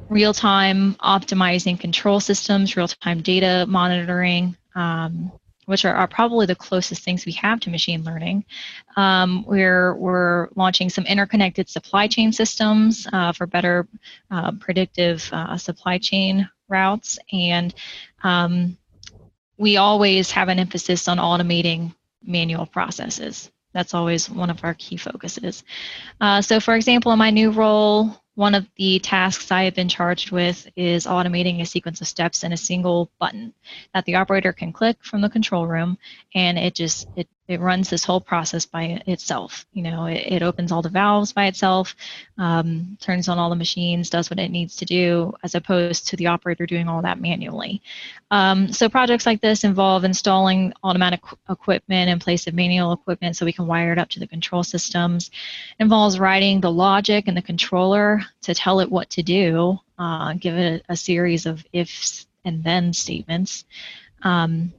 real-time 0.08 0.94
optimizing 0.96 1.78
control 1.78 2.20
systems, 2.20 2.76
real-time 2.76 3.22
data 3.22 3.64
monitoring, 3.68 4.56
um, 4.74 5.32
which 5.66 5.84
are, 5.84 5.94
are, 5.94 6.08
probably 6.08 6.46
the 6.46 6.54
closest 6.54 7.02
things 7.02 7.26
we 7.26 7.32
have 7.32 7.60
to 7.60 7.70
machine 7.70 8.02
learning. 8.04 8.44
Um, 8.96 9.44
we're, 9.46 9.94
we're 9.94 10.48
launching 10.56 10.88
some 10.88 11.04
interconnected 11.04 11.68
supply 11.68 12.06
chain 12.08 12.32
systems 12.32 13.06
uh, 13.12 13.32
for 13.32 13.46
better 13.46 13.86
uh, 14.30 14.52
predictive 14.52 15.28
uh, 15.32 15.56
supply 15.56 15.98
chain 15.98 16.48
routes. 16.68 17.18
And 17.32 17.74
um, 18.22 18.78
we 19.58 19.76
always 19.76 20.30
have 20.30 20.48
an 20.48 20.58
emphasis 20.58 21.08
on 21.08 21.18
automating 21.18 21.94
manual 22.22 22.66
processes. 22.66 23.50
That's 23.72 23.94
always 23.94 24.30
one 24.30 24.50
of 24.50 24.64
our 24.64 24.74
key 24.74 24.96
focuses. 24.96 25.64
Uh, 26.20 26.40
so 26.40 26.60
for 26.60 26.74
example, 26.74 27.12
in 27.12 27.18
my 27.18 27.30
new 27.30 27.50
role, 27.50 28.22
one 28.36 28.54
of 28.54 28.66
the 28.76 28.98
tasks 29.00 29.50
I 29.50 29.64
have 29.64 29.74
been 29.74 29.88
charged 29.88 30.30
with 30.30 30.68
is 30.76 31.06
automating 31.06 31.60
a 31.60 31.66
sequence 31.66 32.00
of 32.00 32.06
steps 32.06 32.44
in 32.44 32.52
a 32.52 32.56
single 32.56 33.10
button 33.18 33.52
that 33.94 34.04
the 34.04 34.16
operator 34.16 34.52
can 34.52 34.72
click 34.72 34.98
from 35.02 35.22
the 35.22 35.30
control 35.30 35.66
room 35.66 35.98
and 36.34 36.58
it 36.58 36.74
just 36.74 37.08
it 37.16 37.28
it 37.48 37.60
runs 37.60 37.88
this 37.88 38.04
whole 38.04 38.20
process 38.20 38.66
by 38.66 39.02
itself. 39.06 39.66
You 39.72 39.82
know, 39.82 40.06
it, 40.06 40.24
it 40.26 40.42
opens 40.42 40.72
all 40.72 40.82
the 40.82 40.88
valves 40.88 41.32
by 41.32 41.46
itself, 41.46 41.94
um, 42.38 42.98
turns 43.00 43.28
on 43.28 43.38
all 43.38 43.50
the 43.50 43.56
machines, 43.56 44.10
does 44.10 44.30
what 44.30 44.40
it 44.40 44.50
needs 44.50 44.76
to 44.76 44.84
do, 44.84 45.32
as 45.42 45.54
opposed 45.54 46.08
to 46.08 46.16
the 46.16 46.26
operator 46.26 46.66
doing 46.66 46.88
all 46.88 47.02
that 47.02 47.20
manually. 47.20 47.82
Um, 48.30 48.72
so 48.72 48.88
projects 48.88 49.26
like 49.26 49.40
this 49.40 49.62
involve 49.62 50.04
installing 50.04 50.72
automatic 50.82 51.20
equipment 51.48 52.10
in 52.10 52.18
place 52.18 52.46
of 52.46 52.54
manual 52.54 52.92
equipment 52.92 53.36
so 53.36 53.46
we 53.46 53.52
can 53.52 53.66
wire 53.66 53.92
it 53.92 53.98
up 53.98 54.08
to 54.10 54.20
the 54.20 54.26
control 54.26 54.64
systems. 54.64 55.28
It 55.78 55.84
involves 55.84 56.18
writing 56.18 56.60
the 56.60 56.72
logic 56.72 57.28
and 57.28 57.36
the 57.36 57.42
controller 57.42 58.22
to 58.42 58.54
tell 58.54 58.80
it 58.80 58.90
what 58.90 59.10
to 59.10 59.22
do, 59.22 59.78
uh, 59.98 60.34
give 60.34 60.56
it 60.56 60.84
a, 60.88 60.92
a, 60.92 60.96
series 60.96 61.46
of 61.46 61.64
ifs 61.72 62.26
and 62.44 62.62
then 62.64 62.92
statements. 62.92 63.64
Um, 64.22 64.72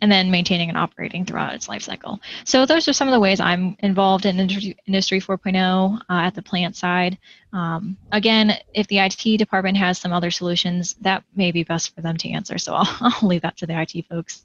and 0.00 0.10
then 0.10 0.30
maintaining 0.30 0.68
and 0.68 0.78
operating 0.78 1.24
throughout 1.24 1.54
its 1.54 1.68
life 1.68 1.82
cycle. 1.82 2.20
So 2.44 2.66
those 2.66 2.88
are 2.88 2.92
some 2.92 3.08
of 3.08 3.12
the 3.12 3.20
ways 3.20 3.40
I'm 3.40 3.76
involved 3.80 4.26
in 4.26 4.38
Industry 4.38 5.20
4.0 5.20 5.96
uh, 5.98 6.00
at 6.08 6.34
the 6.34 6.42
plant 6.42 6.76
side. 6.76 7.18
Um, 7.52 7.96
again, 8.12 8.58
if 8.74 8.86
the 8.88 8.98
IT 8.98 9.38
department 9.38 9.76
has 9.78 9.98
some 9.98 10.12
other 10.12 10.30
solutions, 10.30 10.94
that 11.00 11.24
may 11.34 11.52
be 11.52 11.64
best 11.64 11.94
for 11.94 12.02
them 12.02 12.16
to 12.18 12.30
answer. 12.30 12.58
So 12.58 12.74
I'll, 12.74 12.96
I'll 13.00 13.28
leave 13.28 13.42
that 13.42 13.56
to 13.58 13.66
the 13.66 13.80
IT 13.80 14.06
folks. 14.08 14.44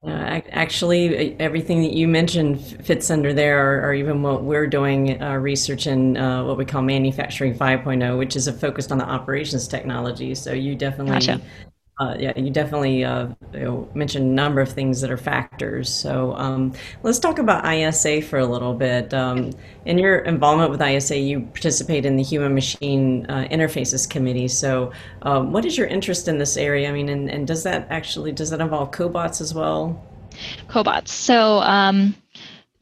Uh, 0.00 0.40
actually, 0.50 1.38
everything 1.40 1.82
that 1.82 1.92
you 1.92 2.06
mentioned 2.06 2.64
fits 2.84 3.10
under 3.10 3.34
there, 3.34 3.80
or, 3.80 3.88
or 3.88 3.94
even 3.94 4.22
what 4.22 4.44
we're 4.44 4.68
doing 4.68 5.20
uh, 5.20 5.34
research 5.34 5.88
in 5.88 6.16
uh, 6.16 6.44
what 6.44 6.56
we 6.56 6.64
call 6.64 6.82
manufacturing 6.82 7.52
5.0, 7.52 8.16
which 8.16 8.36
is 8.36 8.46
a 8.46 8.52
focused 8.52 8.92
on 8.92 8.98
the 8.98 9.04
operations 9.04 9.66
technology. 9.66 10.36
So 10.36 10.52
you 10.52 10.76
definitely 10.76 11.14
gotcha. 11.14 11.40
Uh, 11.98 12.14
yeah, 12.16 12.32
you 12.38 12.50
definitely 12.50 13.02
uh, 13.04 13.26
you 13.52 13.60
know, 13.60 13.88
mentioned 13.92 14.24
a 14.24 14.32
number 14.32 14.60
of 14.60 14.70
things 14.70 15.00
that 15.00 15.10
are 15.10 15.16
factors. 15.16 15.92
So 15.92 16.32
um, 16.34 16.72
let's 17.02 17.18
talk 17.18 17.40
about 17.40 17.66
ISA 17.66 18.22
for 18.22 18.38
a 18.38 18.46
little 18.46 18.72
bit. 18.72 19.12
Um, 19.12 19.50
in 19.84 19.98
your 19.98 20.18
involvement 20.18 20.70
with 20.70 20.80
ISA, 20.80 21.18
you 21.18 21.40
participate 21.40 22.06
in 22.06 22.16
the 22.16 22.22
Human 22.22 22.54
Machine 22.54 23.26
uh, 23.28 23.48
Interfaces 23.50 24.08
Committee. 24.08 24.46
So, 24.46 24.92
um, 25.22 25.52
what 25.52 25.64
is 25.64 25.76
your 25.76 25.88
interest 25.88 26.28
in 26.28 26.38
this 26.38 26.56
area? 26.56 26.88
I 26.88 26.92
mean, 26.92 27.08
and, 27.08 27.28
and, 27.28 27.46
does 27.46 27.64
that 27.64 27.88
actually 27.90 28.30
does 28.30 28.50
that 28.50 28.60
involve 28.60 28.92
cobots 28.92 29.40
as 29.40 29.52
well? 29.52 30.00
Cobots. 30.68 31.08
So. 31.08 31.58
Um, 31.60 32.14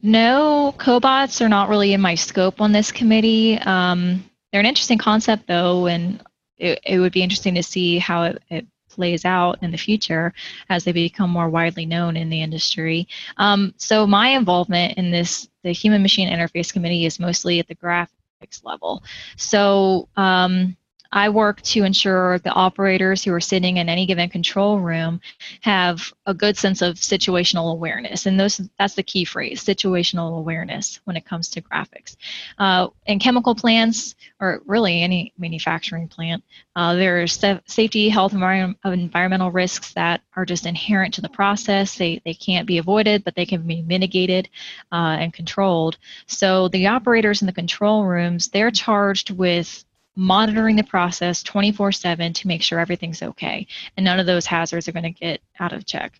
no, 0.03 0.75
cobots 0.77 1.41
are 1.41 1.49
not 1.49 1.69
really 1.69 1.91
in 1.91 2.01
my 2.01 2.13
scope 2.13 2.61
on 2.61 2.71
this 2.71 2.91
committee. 2.91 3.57
Um, 3.57 4.23
they're 4.51 4.59
an 4.59 4.67
interesting 4.67 4.99
concept, 4.99 5.47
though, 5.47 5.87
and 5.87 6.21
it, 6.57 6.79
it 6.85 6.99
would 6.99 7.11
be 7.11 7.23
interesting 7.23 7.55
to 7.55 7.63
see 7.63 7.97
how 7.97 8.23
it, 8.23 8.41
it 8.49 8.67
plays 8.97 9.23
out 9.23 9.57
in 9.61 9.71
the 9.71 9.77
future 9.77 10.33
as 10.69 10.83
they 10.83 10.91
become 10.91 11.29
more 11.29 11.49
widely 11.49 11.85
known 11.85 12.17
in 12.17 12.29
the 12.29 12.41
industry. 12.41 13.07
Um, 13.37 13.73
so 13.77 14.05
my 14.05 14.29
involvement 14.29 14.97
in 14.97 15.11
this, 15.11 15.47
the 15.63 15.71
Human 15.71 16.01
Machine 16.01 16.29
Interface 16.29 16.73
Committee 16.73 17.05
is 17.05 17.19
mostly 17.19 17.59
at 17.59 17.67
the 17.67 17.75
graphics 17.75 18.63
level. 18.63 19.03
So 19.37 20.09
um, 20.17 20.75
I 21.11 21.29
work 21.29 21.61
to 21.61 21.83
ensure 21.83 22.39
the 22.39 22.51
operators 22.51 23.23
who 23.23 23.33
are 23.33 23.39
sitting 23.39 23.77
in 23.77 23.89
any 23.89 24.05
given 24.05 24.29
control 24.29 24.79
room 24.79 25.21
have 25.61 26.13
a 26.25 26.33
good 26.33 26.57
sense 26.57 26.81
of 26.81 26.95
situational 26.95 27.71
awareness. 27.71 28.25
And 28.25 28.39
those, 28.39 28.61
that's 28.77 28.95
the 28.95 29.03
key 29.03 29.25
phrase, 29.25 29.63
situational 29.63 30.37
awareness 30.37 30.99
when 31.05 31.15
it 31.15 31.25
comes 31.25 31.49
to 31.49 31.61
graphics. 31.61 32.15
Uh, 32.57 32.87
in 33.05 33.19
chemical 33.19 33.55
plants, 33.55 34.15
or 34.39 34.61
really 34.65 35.01
any 35.01 35.33
manufacturing 35.37 36.07
plant, 36.07 36.43
uh, 36.75 36.93
there 36.93 37.21
are 37.21 37.27
safety, 37.27 38.09
health, 38.09 38.33
and 38.33 38.75
environmental 38.83 39.51
risks 39.51 39.93
that 39.93 40.21
are 40.35 40.45
just 40.45 40.65
inherent 40.65 41.13
to 41.15 41.21
the 41.21 41.29
process. 41.29 41.97
They, 41.97 42.21
they 42.23 42.33
can't 42.33 42.67
be 42.67 42.77
avoided, 42.77 43.23
but 43.23 43.35
they 43.35 43.45
can 43.45 43.65
be 43.65 43.81
mitigated 43.81 44.49
uh, 44.91 45.17
and 45.19 45.33
controlled. 45.33 45.97
So 46.27 46.67
the 46.67 46.87
operators 46.87 47.41
in 47.41 47.47
the 47.47 47.53
control 47.53 48.05
rooms, 48.05 48.49
they're 48.49 48.71
charged 48.71 49.31
with 49.31 49.83
monitoring 50.17 50.75
the 50.75 50.83
process 50.83 51.43
24 51.43 51.91
7 51.91 52.33
to 52.33 52.47
make 52.47 52.63
sure 52.63 52.79
everything's 52.79 53.21
okay. 53.21 53.67
And 53.95 54.03
none 54.03 54.19
of 54.19 54.25
those 54.25 54.47
hazards 54.47 54.87
are 54.87 54.91
going 54.91 55.03
to 55.03 55.11
get 55.11 55.41
out 55.59 55.73
of 55.73 55.85
check. 55.85 56.19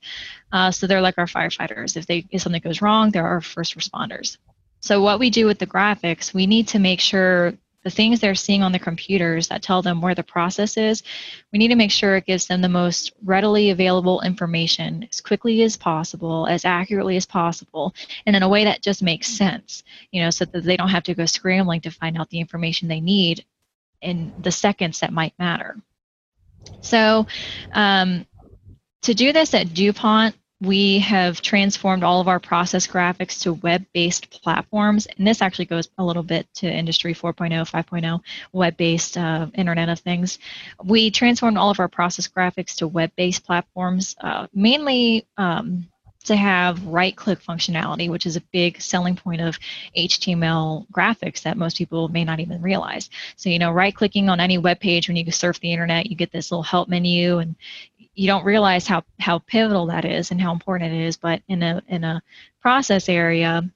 Uh, 0.52 0.72
so 0.72 0.86
they're 0.86 1.02
like 1.02 1.18
our 1.18 1.26
firefighters. 1.26 1.98
If 1.98 2.06
they 2.06 2.26
if 2.30 2.44
something 2.44 2.62
goes 2.62 2.82
wrong 2.82 3.12
they're 3.12 3.26
our 3.26 3.42
first 3.42 3.78
responders. 3.78 4.38
So 4.80 5.02
what 5.02 5.20
we 5.20 5.32
do 5.32 5.48
with 5.48 5.60
the 5.60 5.68
graphics 5.68 6.34
we 6.34 6.46
need 6.46 6.68
to 6.70 6.80
make 6.80 7.02
sure 7.02 7.54
the 7.84 7.90
things 7.90 8.20
they're 8.20 8.36
seeing 8.36 8.64
on 8.64 8.72
the 8.74 8.80
computers 8.80 9.48
that 9.48 9.62
tell 9.62 9.82
them 9.82 10.02
where 10.02 10.14
the 10.14 10.24
process 10.24 10.78
is 10.78 11.04
we 11.54 11.60
need 11.60 11.70
to 11.70 11.76
make 11.76 11.92
sure 11.92 12.18
it 12.18 12.26
gives 12.26 12.46
them 12.46 12.62
the 12.62 12.70
most 12.70 13.14
readily 13.24 13.70
available 13.70 14.22
information 14.22 15.08
as 15.10 15.22
quickly 15.22 15.62
as 15.64 15.78
possible 15.78 16.46
as 16.48 16.66
accurately 16.66 17.16
as 17.16 17.26
possible 17.26 17.96
and 18.26 18.36
in 18.36 18.44
a 18.44 18.50
way 18.50 18.66
that 18.66 18.82
just 18.84 19.02
makes 19.02 19.28
sense. 19.28 19.84
You 20.12 20.22
know 20.22 20.30
so 20.30 20.46
that 20.46 20.64
they 20.64 20.78
don't 20.78 20.90
have 20.90 21.04
to 21.04 21.16
go 21.16 21.26
scrambling 21.26 21.82
to 21.82 21.90
find 21.90 22.18
out 22.18 22.30
the 22.30 22.40
information 22.40 22.88
they 22.88 23.02
need 23.02 23.44
in 24.02 24.34
the 24.40 24.52
seconds 24.52 25.00
that 25.00 25.14
might 25.14 25.34
matter. 25.40 25.78
So 26.82 27.28
um, 27.74 28.26
to 29.04 29.14
do 29.14 29.32
this 29.34 29.54
at 29.54 29.74
DuPont, 29.74 30.36
we 30.60 31.00
have 31.00 31.42
transformed 31.42 32.04
all 32.04 32.20
of 32.20 32.28
our 32.28 32.40
process 32.40 32.88
graphics 32.88 33.42
to 33.44 33.54
web-based 33.54 34.32
platforms. 34.32 35.06
And 35.06 35.28
this 35.28 35.42
actually 35.42 35.66
goes 35.66 35.90
a 36.00 36.04
little 36.04 36.24
bit 36.24 36.52
to 36.56 36.68
Industry 36.68 37.14
4.0, 37.14 37.52
5.0, 37.70 38.20
web-based 38.54 39.18
uh, 39.18 39.48
Internet 39.54 39.90
of 39.90 40.00
Things. 40.00 40.40
We 40.84 41.12
transformed 41.12 41.58
all 41.58 41.70
of 41.70 41.80
our 41.80 41.88
process 41.88 42.28
graphics 42.28 42.76
to 42.78 42.88
web-based 42.88 43.46
platforms, 43.46 44.16
uh, 44.20 44.48
mainly 44.52 45.28
um, 45.38 45.88
to 46.28 46.36
have 46.36 46.86
right 46.86 47.16
click 47.16 47.40
functionality, 47.42 48.10
which 48.10 48.26
is 48.26 48.36
a 48.36 48.42
big 48.52 48.82
selling 48.82 49.16
point 49.16 49.42
of 49.42 49.58
HTML 49.98 50.88
graphics 50.92 51.42
that 51.42 51.58
most 51.58 51.78
people 51.78 52.08
may 52.10 52.24
not 52.24 52.40
even 52.40 52.62
realize. 52.62 53.10
So, 53.36 53.50
you 53.50 53.60
know, 53.60 53.72
right 53.72 53.96
clicking 53.96 54.30
on 54.30 54.40
any 54.40 54.58
web 54.58 54.80
page 54.80 55.08
when 55.08 55.18
you 55.18 55.32
surf 55.32 55.60
the 55.60 55.72
internet, 55.72 56.08
you 56.08 56.16
get 56.16 56.32
this 56.32 56.52
little 56.52 56.64
help 56.64 56.90
menu 56.90 57.40
and 57.40 57.56
you 58.14 58.28
don't 58.28 58.46
realize 58.46 58.88
how, 58.88 59.04
how 59.20 59.40
pivotal 59.40 59.86
that 59.88 60.06
is 60.06 60.32
and 60.32 60.42
how 60.42 60.52
important 60.52 60.94
it 60.94 61.06
is. 61.06 61.18
But 61.18 61.42
in 61.48 61.64
a 61.64 61.82
in 61.88 62.04
a 62.04 62.22
process 62.62 63.10
area, 63.10 63.70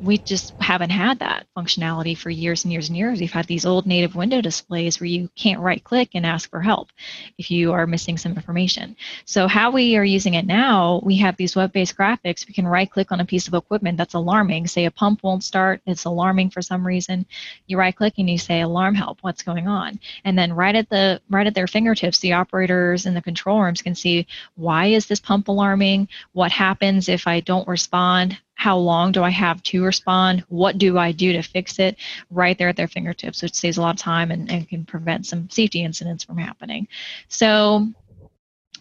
we 0.00 0.18
just 0.18 0.54
haven't 0.60 0.90
had 0.90 1.18
that 1.18 1.46
functionality 1.56 2.16
for 2.16 2.30
years 2.30 2.64
and 2.64 2.72
years 2.72 2.88
and 2.88 2.96
years. 2.96 3.20
We've 3.20 3.32
had 3.32 3.46
these 3.46 3.66
old 3.66 3.86
native 3.86 4.14
window 4.14 4.40
displays 4.40 5.00
where 5.00 5.08
you 5.08 5.28
can't 5.34 5.60
right 5.60 5.82
click 5.82 6.10
and 6.14 6.24
ask 6.24 6.48
for 6.50 6.60
help 6.60 6.90
if 7.36 7.50
you 7.50 7.72
are 7.72 7.86
missing 7.86 8.16
some 8.16 8.32
information. 8.32 8.96
So, 9.24 9.48
how 9.48 9.70
we 9.70 9.96
are 9.96 10.04
using 10.04 10.34
it 10.34 10.46
now, 10.46 11.00
we 11.04 11.16
have 11.18 11.36
these 11.36 11.56
web 11.56 11.72
based 11.72 11.96
graphics. 11.96 12.46
We 12.46 12.54
can 12.54 12.66
right 12.66 12.90
click 12.90 13.10
on 13.10 13.20
a 13.20 13.24
piece 13.24 13.48
of 13.48 13.54
equipment 13.54 13.98
that's 13.98 14.14
alarming. 14.14 14.66
Say 14.66 14.84
a 14.84 14.90
pump 14.90 15.22
won't 15.22 15.44
start, 15.44 15.80
it's 15.86 16.04
alarming 16.04 16.50
for 16.50 16.62
some 16.62 16.86
reason. 16.86 17.26
You 17.66 17.78
right 17.78 17.94
click 17.94 18.14
and 18.18 18.30
you 18.30 18.38
say 18.38 18.60
alarm 18.60 18.94
help, 18.94 19.18
what's 19.22 19.42
going 19.42 19.66
on? 19.66 19.98
And 20.24 20.38
then 20.38 20.52
right 20.52 20.74
at 20.74 20.88
the 20.88 21.20
right 21.28 21.46
at 21.46 21.54
their 21.54 21.66
fingertips, 21.66 22.18
the 22.20 22.34
operators 22.34 23.06
in 23.06 23.14
the 23.14 23.22
control 23.22 23.62
rooms 23.62 23.82
can 23.82 23.94
see 23.94 24.26
why 24.54 24.86
is 24.86 25.06
this 25.06 25.20
pump 25.20 25.48
alarming? 25.48 26.08
What 26.32 26.52
happens 26.52 27.08
if 27.08 27.26
I 27.26 27.40
don't 27.40 27.66
respond? 27.66 28.38
How 28.58 28.76
long 28.76 29.12
do 29.12 29.22
I 29.22 29.30
have 29.30 29.62
to 29.62 29.84
respond? 29.84 30.44
What 30.48 30.78
do 30.78 30.98
I 30.98 31.12
do 31.12 31.32
to 31.32 31.42
fix 31.42 31.78
it? 31.78 31.96
Right 32.28 32.58
there 32.58 32.68
at 32.68 32.74
their 32.74 32.88
fingertips, 32.88 33.40
which 33.40 33.54
saves 33.54 33.76
a 33.76 33.80
lot 33.80 33.94
of 33.94 34.00
time 34.00 34.32
and, 34.32 34.50
and 34.50 34.68
can 34.68 34.84
prevent 34.84 35.26
some 35.26 35.48
safety 35.48 35.84
incidents 35.84 36.24
from 36.24 36.38
happening. 36.38 36.88
So 37.28 37.86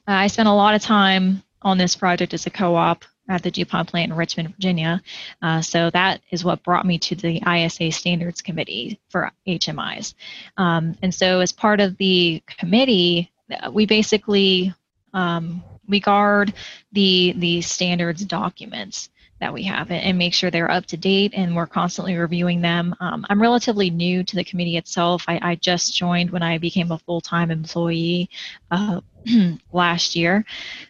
uh, 0.08 0.12
I 0.12 0.28
spent 0.28 0.50
a 0.50 0.54
lot 0.54 0.74
of 0.74 0.82
time 0.82 1.44
on 1.62 1.78
this 1.78 1.96
project 1.96 2.34
as 2.34 2.48
a 2.48 2.50
co-op 2.50 3.06
at 3.30 3.44
the 3.44 3.52
DuPont 3.52 3.88
plant 3.88 4.12
in 4.12 4.18
Richmond, 4.18 4.50
Virginia. 4.56 5.00
Uh, 5.44 5.62
so 5.62 5.92
that 5.92 6.22
is 6.32 6.44
what 6.44 6.64
brought 6.64 6.88
me 6.88 6.98
to 6.98 7.16
the 7.16 7.44
ISA 7.48 7.92
Standards 7.92 8.42
Committee 8.42 9.00
for 9.10 9.32
HMIs. 9.48 10.16
Um, 10.58 10.98
and 11.04 11.14
so 11.14 11.40
as 11.40 11.52
part 11.52 11.82
of 11.82 11.98
the 11.98 12.42
committee, 12.48 13.32
we 13.72 13.86
basically 13.86 14.74
um, 15.14 15.64
we 15.88 16.00
guard 16.00 16.54
the 16.94 17.36
the 17.38 17.62
standards 17.62 18.26
documents 18.26 19.10
that 19.40 19.54
we 19.54 19.64
have 19.64 19.92
and 19.92 20.18
make 20.18 20.34
sure 20.34 20.50
they're 20.50 20.72
up 20.72 20.86
to 20.88 20.98
date 20.98 21.34
and 21.36 21.56
we're 21.56 21.68
constantly 21.68 22.16
reviewing 22.16 22.62
them. 22.62 22.96
Um, 23.00 23.26
I'm 23.30 23.42
relatively 23.42 23.90
new 23.90 24.24
to 24.24 24.36
the 24.36 24.44
committee 24.44 24.78
itself. 24.78 25.26
I, 25.28 25.40
I 25.42 25.56
just 25.56 25.96
joined 25.96 26.32
when 26.32 26.44
I 26.44 26.58
became 26.58 26.92
a 26.92 26.98
full 27.00 27.22
time 27.22 27.52
employee 27.52 28.30
uh, 28.72 29.02
last 29.72 30.16
year. 30.16 30.46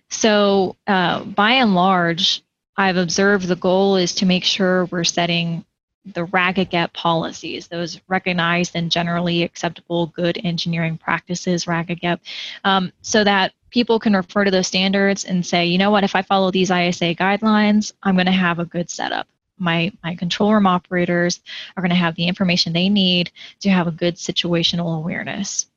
So, 0.10 0.76
uh, 0.88 1.24
by 1.24 1.52
and 1.54 1.76
large, 1.76 2.42
I've 2.78 2.98
observed 2.98 3.48
the 3.48 3.56
goal 3.56 3.96
is 3.96 4.14
to 4.16 4.26
make 4.26 4.44
sure 4.44 4.86
we're 4.86 5.04
setting 5.04 5.66
the 6.14 6.26
RAGAGEP 6.26 6.94
policies, 6.94 7.68
those 7.68 8.00
recognized 8.08 8.76
and 8.76 8.92
generally 8.92 9.44
acceptable 9.44 10.08
good 10.08 10.40
engineering 10.44 10.98
practices, 10.98 11.66
RAGAGEP, 11.66 12.20
um, 12.64 12.94
so 13.02 13.24
that 13.24 13.54
people 13.72 14.00
can 14.00 14.16
refer 14.16 14.44
to 14.44 14.52
those 14.52 14.68
standards 14.68 15.26
and 15.26 15.46
say, 15.46 15.66
you 15.66 15.78
know 15.78 15.92
what, 15.92 16.04
if 16.04 16.16
I 16.16 16.22
follow 16.22 16.52
these 16.52 16.72
ISA 16.72 17.16
guidelines, 17.16 17.94
I'm 18.04 18.16
going 18.16 18.26
to 18.28 18.32
have 18.32 18.60
a 18.60 18.66
good 18.66 18.90
setup. 18.90 19.28
My, 19.60 19.92
my 20.04 20.16
control 20.16 20.54
room 20.54 20.68
operators 20.68 21.42
are 21.76 21.82
going 21.82 21.90
to 21.90 21.96
have 21.96 22.16
the 22.16 22.28
information 22.28 22.74
they 22.74 22.90
need 22.90 23.32
to 23.62 23.70
have 23.70 23.88
a 23.88 23.92
good 23.92 24.16
situational 24.16 24.98
awareness. 24.98 25.68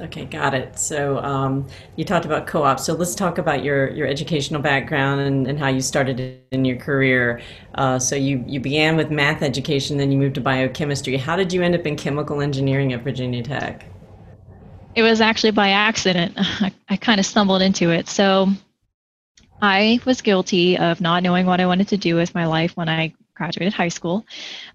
Okay, 0.00 0.24
got 0.24 0.54
it. 0.54 0.78
So 0.78 1.18
um, 1.18 1.66
you 1.96 2.04
talked 2.04 2.24
about 2.24 2.46
co-op. 2.46 2.80
So 2.80 2.94
let's 2.94 3.14
talk 3.14 3.36
about 3.36 3.62
your, 3.62 3.90
your 3.90 4.06
educational 4.06 4.62
background 4.62 5.20
and, 5.20 5.46
and 5.46 5.58
how 5.58 5.68
you 5.68 5.82
started 5.82 6.40
in 6.50 6.64
your 6.64 6.78
career. 6.78 7.42
Uh, 7.74 7.98
so 7.98 8.16
you, 8.16 8.42
you 8.46 8.60
began 8.60 8.96
with 8.96 9.10
math 9.10 9.42
education, 9.42 9.98
then 9.98 10.10
you 10.10 10.16
moved 10.16 10.36
to 10.36 10.40
biochemistry. 10.40 11.18
How 11.18 11.36
did 11.36 11.52
you 11.52 11.62
end 11.62 11.74
up 11.74 11.86
in 11.86 11.96
chemical 11.96 12.40
engineering 12.40 12.94
at 12.94 13.02
Virginia 13.02 13.42
Tech? 13.42 13.84
It 14.94 15.02
was 15.02 15.20
actually 15.20 15.52
by 15.52 15.70
accident. 15.70 16.34
I, 16.36 16.72
I 16.88 16.96
kind 16.96 17.20
of 17.20 17.26
stumbled 17.26 17.62
into 17.62 17.90
it. 17.90 18.08
So 18.08 18.48
I 19.62 20.00
was 20.04 20.22
guilty 20.22 20.78
of 20.78 21.00
not 21.00 21.22
knowing 21.22 21.46
what 21.46 21.60
I 21.60 21.66
wanted 21.66 21.88
to 21.88 21.96
do 21.96 22.16
with 22.16 22.34
my 22.34 22.46
life 22.46 22.76
when 22.76 22.88
I 22.88 23.14
graduated 23.34 23.72
high 23.72 23.88
school. 23.88 24.26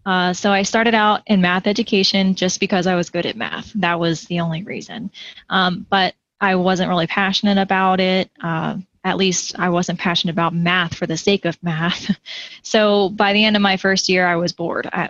Uh, 0.05 0.33
so 0.33 0.51
I 0.51 0.63
started 0.63 0.95
out 0.95 1.21
in 1.27 1.41
math 1.41 1.67
education 1.67 2.35
just 2.35 2.59
because 2.59 2.87
I 2.87 2.95
was 2.95 3.09
good 3.09 3.25
at 3.25 3.35
math. 3.35 3.71
That 3.73 3.99
was 3.99 4.23
the 4.25 4.39
only 4.39 4.63
reason. 4.63 5.11
Um, 5.49 5.85
but 5.89 6.15
I 6.41 6.55
wasn't 6.55 6.89
really 6.89 7.07
passionate 7.07 7.57
about 7.57 7.99
it. 7.99 8.31
Uh, 8.41 8.77
at 9.03 9.17
least 9.17 9.57
I 9.59 9.69
wasn't 9.69 9.99
passionate 9.99 10.33
about 10.33 10.55
math 10.55 10.95
for 10.95 11.05
the 11.05 11.17
sake 11.17 11.45
of 11.45 11.61
math. 11.61 12.15
so 12.63 13.09
by 13.09 13.33
the 13.33 13.45
end 13.45 13.55
of 13.55 13.61
my 13.61 13.77
first 13.77 14.09
year, 14.09 14.25
I 14.25 14.35
was 14.35 14.51
bored. 14.51 14.87
I, 14.91 15.09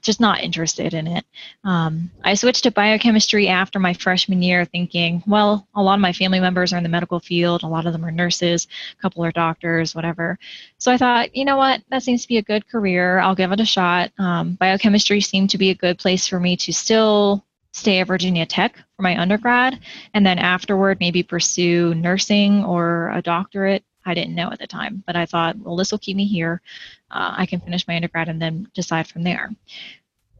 just 0.00 0.20
not 0.20 0.40
interested 0.40 0.94
in 0.94 1.06
it. 1.06 1.24
Um, 1.64 2.10
I 2.24 2.34
switched 2.34 2.64
to 2.64 2.70
biochemistry 2.70 3.48
after 3.48 3.78
my 3.78 3.94
freshman 3.94 4.42
year, 4.42 4.64
thinking, 4.64 5.22
well, 5.26 5.66
a 5.74 5.82
lot 5.82 5.94
of 5.94 6.00
my 6.00 6.12
family 6.12 6.40
members 6.40 6.72
are 6.72 6.76
in 6.76 6.82
the 6.82 6.88
medical 6.88 7.20
field, 7.20 7.62
a 7.62 7.68
lot 7.68 7.86
of 7.86 7.92
them 7.92 8.04
are 8.04 8.10
nurses, 8.10 8.66
a 8.98 9.02
couple 9.02 9.24
are 9.24 9.32
doctors, 9.32 9.94
whatever. 9.94 10.38
So 10.78 10.92
I 10.92 10.96
thought, 10.96 11.34
you 11.34 11.44
know 11.44 11.56
what, 11.56 11.82
that 11.90 12.02
seems 12.02 12.22
to 12.22 12.28
be 12.28 12.38
a 12.38 12.42
good 12.42 12.68
career. 12.68 13.18
I'll 13.18 13.34
give 13.34 13.52
it 13.52 13.60
a 13.60 13.64
shot. 13.66 14.12
Um, 14.18 14.54
biochemistry 14.54 15.20
seemed 15.20 15.50
to 15.50 15.58
be 15.58 15.70
a 15.70 15.74
good 15.74 15.98
place 15.98 16.26
for 16.26 16.40
me 16.40 16.56
to 16.58 16.72
still 16.72 17.44
stay 17.72 18.00
at 18.00 18.06
Virginia 18.06 18.46
Tech 18.46 18.76
for 18.96 19.02
my 19.02 19.20
undergrad, 19.20 19.78
and 20.14 20.26
then 20.26 20.38
afterward, 20.38 20.98
maybe 21.00 21.22
pursue 21.22 21.94
nursing 21.94 22.64
or 22.64 23.10
a 23.10 23.22
doctorate. 23.22 23.84
I 24.08 24.14
didn't 24.14 24.34
know 24.34 24.50
at 24.50 24.58
the 24.58 24.66
time, 24.66 25.02
but 25.06 25.16
I 25.16 25.26
thought, 25.26 25.58
well, 25.58 25.76
this 25.76 25.92
will 25.92 25.98
keep 25.98 26.16
me 26.16 26.26
here 26.26 26.60
uh, 27.10 27.34
I 27.36 27.46
can 27.46 27.60
finish 27.60 27.86
my 27.88 27.96
undergrad 27.96 28.28
and 28.28 28.40
then 28.40 28.68
decide 28.74 29.06
from 29.06 29.22
there. 29.22 29.50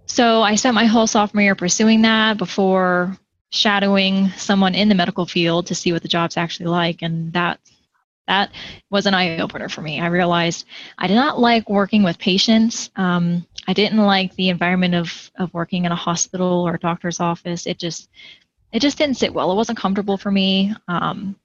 So 0.07 0.42
I 0.42 0.54
spent 0.54 0.74
my 0.74 0.87
whole 0.87 1.07
sophomore 1.07 1.42
year 1.42 1.54
pursuing 1.54 2.02
that 2.02 2.38
before 2.38 3.16
shadowing 3.50 4.28
someone 4.31 4.74
in 4.74 4.88
the 4.88 4.94
medical 4.94 5.26
field 5.26 5.66
to 5.66 5.74
see 5.74 5.92
what 5.92 6.02
the 6.02 6.09
job's 6.09 6.37
actually 6.37 6.66
like, 6.66 7.02
and 7.02 7.33
that 7.33 7.61
that 8.26 8.50
was 8.90 9.07
an 9.07 9.14
eye 9.14 9.38
opener 9.38 9.70
for 9.70 9.81
me. 9.81 10.00
I 10.00 10.09
realized 10.09 10.66
I 10.98 11.07
did 11.07 11.14
not 11.14 11.40
like 11.40 11.70
working 11.70 12.02
with 12.02 12.18
patients. 12.18 12.90
Um, 12.96 13.46
I 13.66 13.72
didn't 13.72 13.98
like 13.98 14.35
the 14.35 14.50
environment 14.50 14.94
of 14.94 15.31
of 15.38 15.52
working 15.54 15.85
in 15.85 15.92
a 15.92 15.96
hospital 15.96 16.66
or 16.66 16.74
a 16.74 16.81
doctor's 16.81 17.20
office. 17.20 17.66
It 17.66 17.78
just 17.78 18.11
it 18.72 18.81
just 18.81 18.98
didn't 18.98 19.16
sit 19.16 19.33
well. 19.33 19.52
It 19.52 19.57
wasn't 19.57 19.78
comfortable 19.78 20.18
for 20.18 20.31
me. 20.31 20.74
Um, 20.88 21.37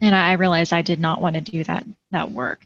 and 0.00 0.14
I 0.14 0.32
realized 0.34 0.72
I 0.72 0.82
did 0.82 1.00
not 1.00 1.20
want 1.20 1.34
to 1.34 1.40
do 1.40 1.64
that 1.64 1.84
that 2.10 2.30
work. 2.30 2.64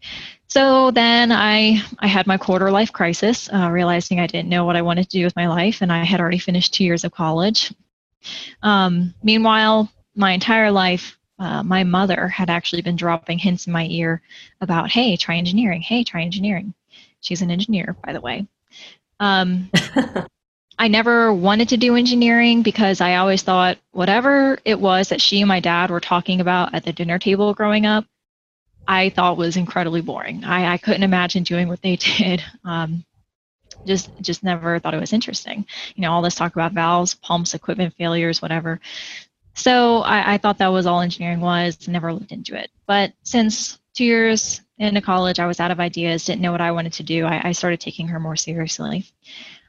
So 0.49 0.91
then 0.91 1.31
I 1.33 1.83
I 1.99 2.07
had 2.07 2.27
my 2.27 2.37
quarter 2.37 2.71
life 2.71 2.93
crisis, 2.93 3.49
uh, 3.53 3.71
realizing 3.71 4.21
I 4.21 4.27
didn't 4.27 4.49
know 4.49 4.65
what 4.65 4.77
I 4.77 4.83
wanted 4.83 5.09
to 5.09 5.19
do 5.19 5.25
with 5.25 5.37
my 5.37 5.49
life, 5.49 5.83
and 5.83 5.93
I 5.93 6.05
had 6.05 6.21
already 6.21 6.39
finished 6.39 6.75
two 6.75 6.85
years 6.85 7.05
of 7.05 7.13
college. 7.13 7.73
Um, 8.63 9.15
meanwhile, 9.23 9.91
my 10.15 10.33
entire 10.33 10.71
life, 10.71 11.19
uh, 11.39 11.63
my 11.63 11.85
mother 11.85 12.29
had 12.29 12.51
actually 12.51 12.83
been 12.83 12.97
dropping 12.97 13.39
hints 13.39 13.67
in 13.67 13.73
my 13.73 13.87
ear 13.87 14.23
about, 14.61 14.91
"Hey, 14.91 15.17
try 15.17 15.37
engineering. 15.37 15.83
Hey, 15.83 16.05
try 16.05 16.23
engineering." 16.23 16.75
She's 17.21 17.43
an 17.43 17.51
engineer, 17.51 17.97
by 18.05 18.13
the 18.13 18.21
way. 18.21 18.47
Um, 19.21 19.71
I 20.81 20.89
never 20.89 21.31
wanted 21.31 21.69
to 21.69 21.77
do 21.77 21.95
engineering 21.95 22.63
because 22.63 23.03
I 23.03 23.17
always 23.17 23.43
thought 23.43 23.77
whatever 23.93 24.59
it 24.65 24.81
was 24.81 25.11
that 25.11 25.21
she 25.21 25.43
and 25.43 25.49
my 25.49 25.61
dad 25.61 25.91
were 25.91 26.01
talking 26.01 26.41
about 26.41 26.75
at 26.75 26.87
the 26.87 26.93
dinner 26.95 27.19
table 27.19 27.53
growing 27.53 27.85
up, 27.85 28.07
I 28.89 29.11
thought 29.11 29.37
was 29.37 29.59
incredibly 29.59 30.01
boring. 30.01 30.43
I, 30.43 30.73
I 30.73 30.79
couldn't 30.79 31.03
imagine 31.03 31.43
doing 31.43 31.69
what 31.69 31.83
they 31.83 31.97
did. 32.19 32.43
Um, 32.65 33.05
just 33.85 34.11
just 34.23 34.43
never 34.43 34.79
thought 34.79 34.95
it 34.95 35.01
was 35.01 35.13
interesting. 35.13 35.67
You 35.97 36.01
know, 36.01 36.13
all 36.13 36.23
this 36.23 36.35
talk 36.35 36.55
about 36.55 36.73
valves, 36.73 37.13
pumps, 37.13 37.53
equipment 37.53 37.93
failures, 37.99 38.41
whatever. 38.41 38.81
So 39.53 39.99
I, 39.99 40.35
I 40.35 40.39
thought 40.39 40.57
that 40.59 40.69
was 40.69 40.87
all 40.87 41.03
engineering 41.03 41.43
was. 41.43 41.89
Never 41.89 42.11
looked 42.11 42.33
into 42.33 42.57
it. 42.59 42.71
But 42.87 43.13
since 43.23 43.79
two 43.93 44.07
years 44.07 44.63
into 44.79 45.03
college, 45.03 45.41
I 45.41 45.47
was 45.47 45.61
out 45.61 45.73
of 45.73 45.79
ideas, 45.79 46.25
didn't 46.25 46.41
know 46.41 46.53
what 46.53 46.63
I 46.63 46.73
wanted 46.73 46.95
to 46.95 47.03
do. 47.03 47.27
I, 47.27 47.49
I 47.49 47.53
started 47.53 47.81
taking 47.81 48.09
her 48.09 48.19
more 48.19 48.37
seriously. 48.37 49.05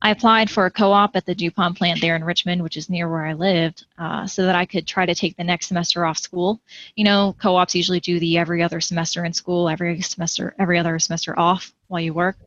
I 0.01 0.09
applied 0.09 0.49
for 0.49 0.65
a 0.65 0.71
co-op 0.71 1.15
at 1.15 1.25
the 1.25 1.35
DuPont 1.35 1.77
plant 1.77 2.01
there 2.01 2.15
in 2.15 2.23
Richmond, 2.23 2.63
which 2.63 2.75
is 2.75 2.89
near 2.89 3.07
where 3.07 3.25
I 3.25 3.33
lived, 3.33 3.85
uh, 3.99 4.25
so 4.25 4.45
that 4.45 4.55
I 4.55 4.65
could 4.65 4.87
try 4.87 5.05
to 5.05 5.13
take 5.13 5.37
the 5.37 5.43
next 5.43 5.67
semester 5.67 6.05
off 6.05 6.17
school. 6.17 6.59
You 6.95 7.03
know, 7.03 7.35
co-ops 7.39 7.75
usually 7.75 7.99
do 7.99 8.19
the 8.19 8.39
every 8.39 8.63
other 8.63 8.81
semester 8.81 9.23
in 9.25 9.33
school, 9.33 9.69
every 9.69 10.01
semester, 10.01 10.55
every 10.57 10.79
other 10.79 10.97
semester 10.97 11.37
off 11.37 11.71
while 11.87 12.01
you 12.01 12.13
work. 12.13 12.37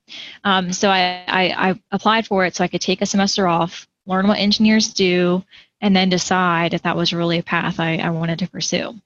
Um, 0.43 0.73
so 0.73 0.90
I, 0.90 1.25
I, 1.29 1.71
I 1.71 1.81
applied 1.93 2.27
for 2.27 2.45
it 2.45 2.57
so 2.57 2.64
I 2.64 2.69
could 2.69 2.81
take 2.81 3.03
a 3.03 3.07
semester 3.07 3.47
off, 3.47 3.87
learn 4.05 4.27
what 4.27 4.38
engineers 4.38 4.93
do, 4.93 5.45
and 5.81 5.95
then 5.95 6.09
decide 6.09 6.75
if 6.75 6.83
that 6.83 6.97
was 6.97 7.12
really 7.12 7.38
a 7.38 7.43
path 7.43 7.79
I, 7.79 7.99
I 7.99 8.11
wanted 8.11 8.40
to 8.40 8.49
pursue. 8.49 8.99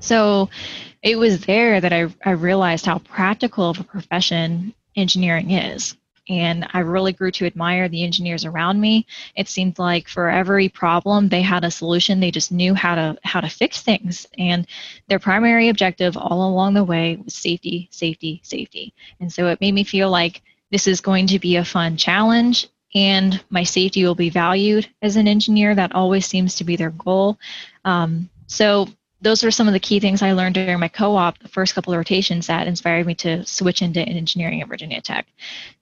So 0.00 0.50
it 1.00 1.16
was 1.16 1.46
there 1.46 1.80
that 1.80 1.92
I, 1.92 2.08
I 2.24 2.32
realized 2.32 2.84
how 2.84 2.98
practical 2.98 3.70
of 3.70 3.80
a 3.80 3.84
profession 3.84 4.74
engineering 4.96 5.52
is 5.52 5.96
and 6.28 6.66
I 6.72 6.80
really 6.80 7.12
grew 7.12 7.30
to 7.32 7.46
admire 7.46 7.88
the 7.88 8.04
engineers 8.04 8.44
around 8.44 8.80
me. 8.80 9.06
It 9.36 9.48
seemed 9.48 9.78
like 9.78 10.08
for 10.08 10.28
every 10.28 10.68
problem 10.68 11.28
they 11.28 11.42
had 11.42 11.64
a 11.64 11.70
solution. 11.70 12.20
They 12.20 12.30
just 12.30 12.52
knew 12.52 12.74
how 12.74 12.94
to 12.94 13.18
how 13.24 13.40
to 13.40 13.48
fix 13.48 13.82
things, 13.82 14.26
and 14.38 14.66
their 15.08 15.18
primary 15.18 15.68
objective 15.68 16.16
all 16.16 16.48
along 16.48 16.74
the 16.74 16.84
way 16.84 17.16
was 17.16 17.34
safety, 17.34 17.88
safety, 17.90 18.40
safety. 18.44 18.94
And 19.20 19.32
so 19.32 19.48
it 19.48 19.60
made 19.60 19.74
me 19.74 19.84
feel 19.84 20.10
like 20.10 20.42
this 20.70 20.86
is 20.86 21.00
going 21.00 21.26
to 21.28 21.38
be 21.38 21.56
a 21.56 21.64
fun 21.64 21.96
challenge 21.96 22.68
and 22.94 23.42
my 23.50 23.62
safety 23.62 24.04
will 24.04 24.14
be 24.14 24.30
valued 24.30 24.88
as 25.00 25.16
an 25.16 25.26
engineer. 25.26 25.74
That 25.74 25.94
always 25.94 26.26
seems 26.26 26.56
to 26.56 26.64
be 26.64 26.76
their 26.76 26.90
goal. 26.90 27.38
Um, 27.84 28.28
so 28.46 28.88
those 29.22 29.44
are 29.44 29.50
some 29.50 29.68
of 29.68 29.72
the 29.72 29.80
key 29.80 30.00
things 30.00 30.20
I 30.20 30.32
learned 30.32 30.56
during 30.56 30.80
my 30.80 30.88
co-op, 30.88 31.38
the 31.38 31.48
first 31.48 31.74
couple 31.74 31.92
of 31.92 31.96
rotations 31.96 32.48
that 32.48 32.66
inspired 32.66 33.06
me 33.06 33.14
to 33.16 33.46
switch 33.46 33.80
into 33.80 34.00
engineering 34.00 34.60
at 34.60 34.68
Virginia 34.68 35.00
Tech. 35.00 35.26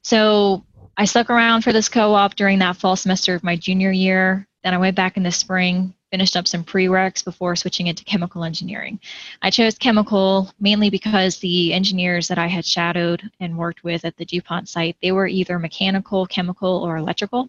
So 0.02 0.64
I 0.96 1.06
stuck 1.06 1.30
around 1.30 1.62
for 1.62 1.72
this 1.72 1.88
co-op 1.88 2.34
during 2.34 2.58
that 2.58 2.76
fall 2.76 2.96
semester 2.96 3.34
of 3.34 3.42
my 3.42 3.56
junior 3.56 3.90
year. 3.90 4.46
Then 4.62 4.74
I 4.74 4.78
went 4.78 4.96
back 4.96 5.16
in 5.16 5.22
the 5.22 5.32
spring, 5.32 5.94
finished 6.10 6.36
up 6.36 6.46
some 6.46 6.64
prereqs 6.64 7.24
before 7.24 7.56
switching 7.56 7.86
into 7.86 8.04
chemical 8.04 8.44
engineering. 8.44 9.00
I 9.40 9.50
chose 9.50 9.78
chemical 9.78 10.52
mainly 10.60 10.90
because 10.90 11.38
the 11.38 11.72
engineers 11.72 12.28
that 12.28 12.38
I 12.38 12.46
had 12.46 12.66
shadowed 12.66 13.30
and 13.40 13.56
worked 13.56 13.84
with 13.84 14.04
at 14.04 14.16
the 14.18 14.26
DuPont 14.26 14.68
site, 14.68 14.96
they 15.00 15.12
were 15.12 15.26
either 15.26 15.58
mechanical, 15.58 16.26
chemical, 16.26 16.84
or 16.84 16.98
electrical. 16.98 17.48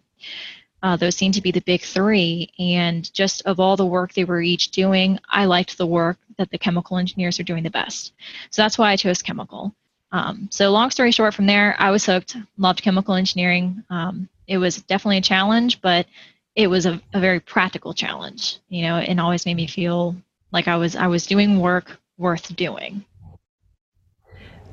Uh, 0.82 0.96
those 0.96 1.16
seemed 1.16 1.34
to 1.34 1.40
be 1.40 1.52
the 1.52 1.60
big 1.60 1.82
three. 1.82 2.50
And 2.58 3.12
just 3.12 3.42
of 3.42 3.60
all 3.60 3.76
the 3.76 3.86
work 3.86 4.12
they 4.12 4.24
were 4.24 4.42
each 4.42 4.70
doing, 4.70 5.18
I 5.28 5.44
liked 5.44 5.78
the 5.78 5.86
work 5.86 6.18
that 6.38 6.50
the 6.50 6.58
chemical 6.58 6.98
engineers 6.98 7.38
are 7.38 7.44
doing 7.44 7.62
the 7.62 7.70
best. 7.70 8.12
So 8.50 8.62
that's 8.62 8.78
why 8.78 8.90
I 8.90 8.96
chose 8.96 9.22
chemical. 9.22 9.74
Um, 10.10 10.48
so 10.50 10.70
long 10.70 10.90
story 10.90 11.10
short, 11.10 11.34
from 11.34 11.46
there, 11.46 11.74
I 11.78 11.90
was 11.90 12.04
hooked, 12.04 12.36
loved 12.58 12.82
chemical 12.82 13.14
engineering. 13.14 13.82
Um, 13.88 14.28
it 14.46 14.58
was 14.58 14.82
definitely 14.82 15.18
a 15.18 15.22
challenge, 15.22 15.80
but 15.80 16.06
it 16.54 16.66
was 16.66 16.84
a, 16.84 17.00
a 17.14 17.20
very 17.20 17.40
practical 17.40 17.94
challenge, 17.94 18.58
you 18.68 18.82
know, 18.82 18.96
and 18.96 19.20
always 19.20 19.46
made 19.46 19.56
me 19.56 19.66
feel 19.66 20.14
like 20.52 20.68
I 20.68 20.76
was 20.76 20.96
I 20.96 21.06
was 21.06 21.26
doing 21.26 21.60
work 21.60 21.98
worth 22.18 22.54
doing. 22.54 23.04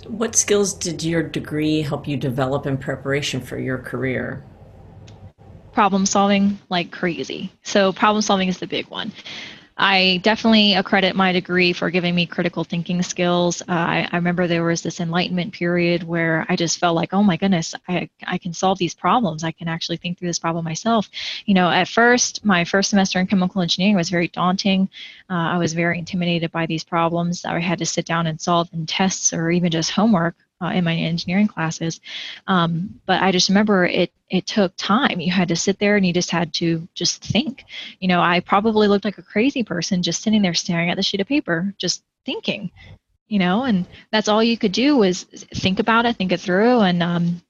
What 0.08 0.36
skills 0.36 0.74
did 0.74 1.04
your 1.04 1.24
degree 1.24 1.82
help 1.82 2.08
you 2.08 2.18
develop 2.18 2.66
in 2.66 2.78
preparation 2.78 3.42
for 3.42 3.58
your 3.58 3.78
career? 3.78 4.44
Problem 5.80 6.06
solving 6.06 6.60
like 6.68 6.92
crazy. 6.92 7.50
So 7.64 7.94
problem 7.94 8.22
solving 8.22 8.50
is 8.50 8.58
the 8.58 8.68
big 8.68 8.90
one. 8.90 9.14
I 9.78 10.20
definitely 10.24 10.74
accredit 10.74 11.16
my 11.16 11.32
degree 11.32 11.72
for 11.72 11.90
giving 11.90 12.14
me 12.14 12.26
critical 12.26 12.66
thinking 12.66 13.02
skills. 13.02 13.62
Uh, 13.62 13.88
I, 13.96 14.10
I, 14.12 14.18
remember 14.18 14.46
there 14.46 14.66
was 14.66 14.82
this 14.82 15.00
enlightenment 15.00 15.54
period 15.54 16.04
where 16.04 16.46
I 16.50 16.58
just 16.58 16.80
felt 16.80 16.98
like, 16.98 17.14
oh 17.14 17.24
my 17.24 17.38
goodness, 17.38 17.74
I, 17.88 18.10
I 18.28 18.38
can 18.38 18.52
solve 18.52 18.78
these 18.78 18.94
problems. 18.94 19.46
I 19.46 19.54
can 19.54 19.70
actually 19.70 19.96
think 19.96 20.20
through 20.20 20.28
this 20.28 20.38
problem 20.38 20.66
myself. 20.66 21.08
You 21.46 21.54
know, 21.54 21.70
at 21.70 21.88
first, 21.88 22.44
my 22.44 22.66
first 22.66 22.90
semester 22.90 23.18
in 23.22 23.28
chemical 23.28 23.62
engineering 23.62 23.96
was 23.96 24.10
very 24.10 24.28
daunting. 24.28 24.90
Uh, 25.30 25.56
I 25.56 25.58
was 25.58 25.72
very 25.72 25.98
intimidated 25.98 26.52
by 26.52 26.66
these 26.66 26.84
problems 26.84 27.46
I 27.46 27.58
had 27.62 27.80
to 27.80 27.86
sit 27.86 28.06
down 28.06 28.28
and 28.28 28.42
solve 28.42 28.68
in 28.74 28.86
tests 28.86 29.32
or 29.32 29.50
even 29.50 29.72
just 29.72 29.92
homework 29.92 30.36
uh, 30.62 30.68
in 30.68 30.84
my 30.84 30.96
engineering 30.96 31.48
classes. 31.48 32.02
Um, 32.48 33.00
but 33.06 33.22
I 33.22 33.32
just 33.32 33.50
remember 33.50 33.86
it 33.86 34.12
it 34.30 34.46
took 34.46 34.74
time. 34.78 35.20
You 35.20 35.32
had 35.32 35.48
to 35.48 35.56
sit 35.56 35.80
there 35.80 35.96
and 35.96 36.06
you 36.06 36.14
just 36.14 36.30
had 36.32 36.54
to 36.56 36.88
just 36.94 37.24
think. 37.24 37.66
You 38.00 38.08
know, 38.08 38.22
I 38.22 38.42
probably 38.42 38.88
looked 38.88 39.06
like 39.06 39.18
a 39.18 39.24
crazy 39.24 39.64
person 39.64 40.04
just 40.04 40.22
sitting 40.22 40.42
there 40.42 40.54
staring 40.54 40.90
at 40.90 40.98
the 40.98 41.04
sheet 41.04 41.22
of 41.22 41.28
paper, 41.28 41.74
just 41.78 42.04
thinking. 42.26 42.72
You 43.28 43.40
know, 43.40 43.64
and 43.64 43.86
that's 44.12 44.28
all 44.28 44.44
you 44.44 44.58
could 44.58 44.72
do 44.72 44.98
was 44.98 45.24
think 45.24 45.80
about 45.80 46.06
it, 46.06 46.16
think 46.16 46.32
it 46.32 46.40
through, 46.40 46.80
and 46.80 47.04
um, 47.04 47.42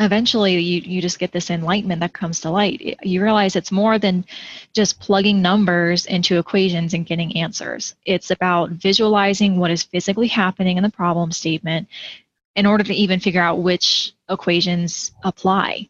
eventually 0.00 0.58
you, 0.58 0.80
you 0.80 1.00
just 1.00 1.18
get 1.18 1.32
this 1.32 1.50
enlightenment 1.50 2.00
that 2.00 2.12
comes 2.12 2.40
to 2.40 2.50
light. 2.50 2.98
You 3.02 3.22
realize 3.22 3.54
it's 3.54 3.70
more 3.70 3.98
than 3.98 4.24
just 4.74 5.00
plugging 5.00 5.40
numbers 5.40 6.06
into 6.06 6.38
equations 6.38 6.94
and 6.94 7.06
getting 7.06 7.36
answers. 7.36 7.94
It's 8.04 8.30
about 8.30 8.70
visualizing 8.70 9.58
what 9.58 9.70
is 9.70 9.82
physically 9.82 10.28
happening 10.28 10.76
in 10.76 10.82
the 10.82 10.90
problem 10.90 11.30
statement 11.32 11.88
in 12.56 12.66
order 12.66 12.84
to 12.84 12.94
even 12.94 13.20
figure 13.20 13.42
out 13.42 13.62
which 13.62 14.12
equations 14.28 15.12
apply. 15.22 15.88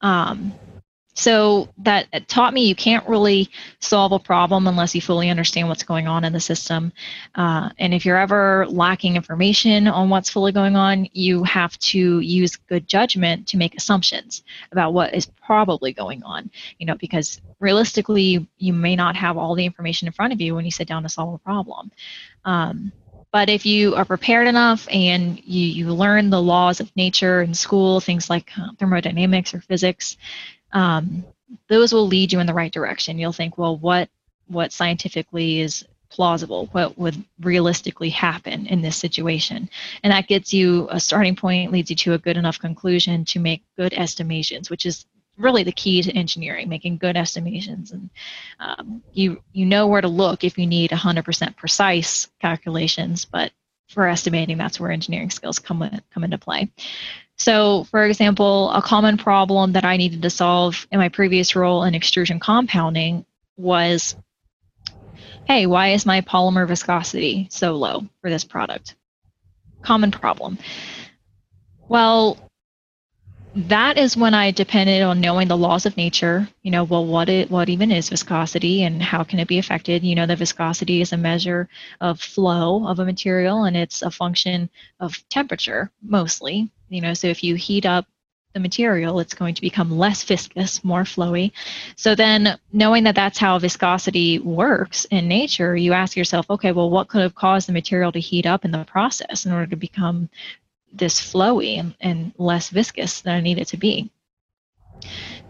Um, 0.00 0.52
so 1.16 1.70
that 1.78 2.28
taught 2.28 2.52
me 2.52 2.66
you 2.66 2.74
can't 2.74 3.08
really 3.08 3.48
solve 3.80 4.12
a 4.12 4.18
problem 4.18 4.66
unless 4.66 4.94
you 4.94 5.00
fully 5.00 5.30
understand 5.30 5.66
what's 5.66 5.82
going 5.82 6.06
on 6.06 6.24
in 6.24 6.32
the 6.34 6.40
system. 6.40 6.92
Uh, 7.34 7.70
and 7.78 7.94
if 7.94 8.04
you're 8.04 8.18
ever 8.18 8.66
lacking 8.68 9.16
information 9.16 9.88
on 9.88 10.10
what's 10.10 10.28
fully 10.28 10.52
going 10.52 10.76
on, 10.76 11.08
you 11.12 11.42
have 11.44 11.76
to 11.78 12.20
use 12.20 12.56
good 12.56 12.86
judgment 12.86 13.48
to 13.48 13.56
make 13.56 13.74
assumptions 13.74 14.44
about 14.72 14.92
what 14.92 15.14
is 15.14 15.24
probably 15.24 15.90
going 15.90 16.22
on. 16.22 16.50
You 16.78 16.84
know, 16.84 16.96
because 16.96 17.40
realistically, 17.60 18.46
you 18.58 18.74
may 18.74 18.94
not 18.94 19.16
have 19.16 19.38
all 19.38 19.54
the 19.54 19.64
information 19.64 20.06
in 20.06 20.12
front 20.12 20.34
of 20.34 20.40
you 20.42 20.54
when 20.54 20.66
you 20.66 20.70
sit 20.70 20.86
down 20.86 21.02
to 21.04 21.08
solve 21.08 21.32
a 21.32 21.38
problem. 21.38 21.90
Um, 22.44 22.92
but 23.36 23.50
if 23.50 23.66
you 23.66 23.94
are 23.94 24.06
prepared 24.06 24.48
enough 24.48 24.88
and 24.90 25.38
you, 25.44 25.66
you 25.66 25.92
learn 25.92 26.30
the 26.30 26.40
laws 26.40 26.80
of 26.80 26.90
nature 26.96 27.42
in 27.42 27.52
school, 27.52 28.00
things 28.00 28.30
like 28.30 28.50
uh, 28.58 28.68
thermodynamics 28.78 29.52
or 29.52 29.60
physics, 29.60 30.16
um, 30.72 31.22
those 31.68 31.92
will 31.92 32.06
lead 32.06 32.32
you 32.32 32.40
in 32.40 32.46
the 32.46 32.54
right 32.54 32.72
direction. 32.72 33.18
You'll 33.18 33.34
think, 33.34 33.58
well, 33.58 33.76
what 33.76 34.08
what 34.46 34.72
scientifically 34.72 35.60
is 35.60 35.84
plausible? 36.08 36.70
What 36.72 36.96
would 36.96 37.22
realistically 37.42 38.08
happen 38.08 38.66
in 38.68 38.80
this 38.80 38.96
situation? 38.96 39.68
And 40.02 40.14
that 40.14 40.28
gets 40.28 40.54
you 40.54 40.88
a 40.90 40.98
starting 40.98 41.36
point, 41.36 41.72
leads 41.72 41.90
you 41.90 41.96
to 41.96 42.14
a 42.14 42.18
good 42.18 42.38
enough 42.38 42.58
conclusion 42.58 43.26
to 43.26 43.38
make 43.38 43.62
good 43.76 43.92
estimations, 43.92 44.70
which 44.70 44.86
is 44.86 45.04
really 45.38 45.62
the 45.62 45.72
key 45.72 46.02
to 46.02 46.12
engineering, 46.12 46.68
making 46.68 46.98
good 46.98 47.16
estimations. 47.16 47.92
And 47.92 48.10
um, 48.58 49.02
you 49.12 49.42
you 49.52 49.66
know 49.66 49.86
where 49.86 50.00
to 50.00 50.08
look 50.08 50.44
if 50.44 50.58
you 50.58 50.66
need 50.66 50.90
100% 50.90 51.56
precise 51.56 52.28
calculations, 52.40 53.24
but 53.24 53.52
for 53.88 54.06
estimating, 54.06 54.58
that's 54.58 54.80
where 54.80 54.90
engineering 54.90 55.30
skills 55.30 55.58
come 55.58 55.88
come 56.12 56.24
into 56.24 56.38
play. 56.38 56.70
So, 57.36 57.84
for 57.84 58.04
example, 58.04 58.70
a 58.70 58.80
common 58.80 59.18
problem 59.18 59.72
that 59.72 59.84
I 59.84 59.96
needed 59.98 60.22
to 60.22 60.30
solve 60.30 60.86
in 60.90 60.98
my 60.98 61.10
previous 61.10 61.54
role 61.54 61.84
in 61.84 61.94
extrusion 61.94 62.40
compounding 62.40 63.26
was, 63.56 64.16
hey, 65.46 65.66
why 65.66 65.88
is 65.88 66.06
my 66.06 66.22
polymer 66.22 66.66
viscosity 66.66 67.48
so 67.50 67.76
low 67.76 68.06
for 68.22 68.30
this 68.30 68.44
product? 68.44 68.94
Common 69.82 70.10
problem. 70.10 70.58
Well, 71.88 72.45
that 73.56 73.96
is 73.96 74.18
when 74.18 74.34
I 74.34 74.50
depended 74.50 75.02
on 75.02 75.20
knowing 75.20 75.48
the 75.48 75.56
laws 75.56 75.86
of 75.86 75.96
nature. 75.96 76.46
You 76.62 76.70
know, 76.70 76.84
well, 76.84 77.06
what 77.06 77.30
it 77.30 77.50
what 77.50 77.70
even 77.70 77.90
is 77.90 78.10
viscosity 78.10 78.82
and 78.82 79.02
how 79.02 79.24
can 79.24 79.38
it 79.38 79.48
be 79.48 79.58
affected? 79.58 80.04
You 80.04 80.14
know, 80.14 80.26
the 80.26 80.36
viscosity 80.36 81.00
is 81.00 81.12
a 81.12 81.16
measure 81.16 81.68
of 82.00 82.20
flow 82.20 82.86
of 82.86 82.98
a 82.98 83.04
material 83.04 83.64
and 83.64 83.76
it's 83.76 84.02
a 84.02 84.10
function 84.10 84.68
of 85.00 85.26
temperature 85.30 85.90
mostly. 86.02 86.70
You 86.90 87.00
know, 87.00 87.14
so 87.14 87.28
if 87.28 87.42
you 87.42 87.54
heat 87.54 87.86
up 87.86 88.06
the 88.52 88.60
material, 88.60 89.20
it's 89.20 89.34
going 89.34 89.54
to 89.54 89.60
become 89.60 89.98
less 89.98 90.22
viscous, 90.22 90.84
more 90.84 91.04
flowy. 91.04 91.52
So 91.96 92.14
then, 92.14 92.58
knowing 92.72 93.04
that 93.04 93.14
that's 93.14 93.38
how 93.38 93.58
viscosity 93.58 94.38
works 94.38 95.04
in 95.06 95.28
nature, 95.28 95.76
you 95.76 95.92
ask 95.92 96.16
yourself, 96.16 96.46
okay, 96.48 96.72
well, 96.72 96.88
what 96.88 97.08
could 97.08 97.20
have 97.20 97.34
caused 97.34 97.68
the 97.68 97.74
material 97.74 98.12
to 98.12 98.20
heat 98.20 98.46
up 98.46 98.64
in 98.64 98.70
the 98.70 98.84
process 98.84 99.44
in 99.44 99.52
order 99.52 99.66
to 99.66 99.76
become 99.76 100.30
this 100.98 101.20
flowy 101.20 101.78
and, 101.78 101.94
and 102.00 102.32
less 102.38 102.70
viscous 102.70 103.20
than 103.20 103.34
I 103.34 103.40
need 103.40 103.58
it 103.58 103.68
to 103.68 103.76
be. 103.76 104.10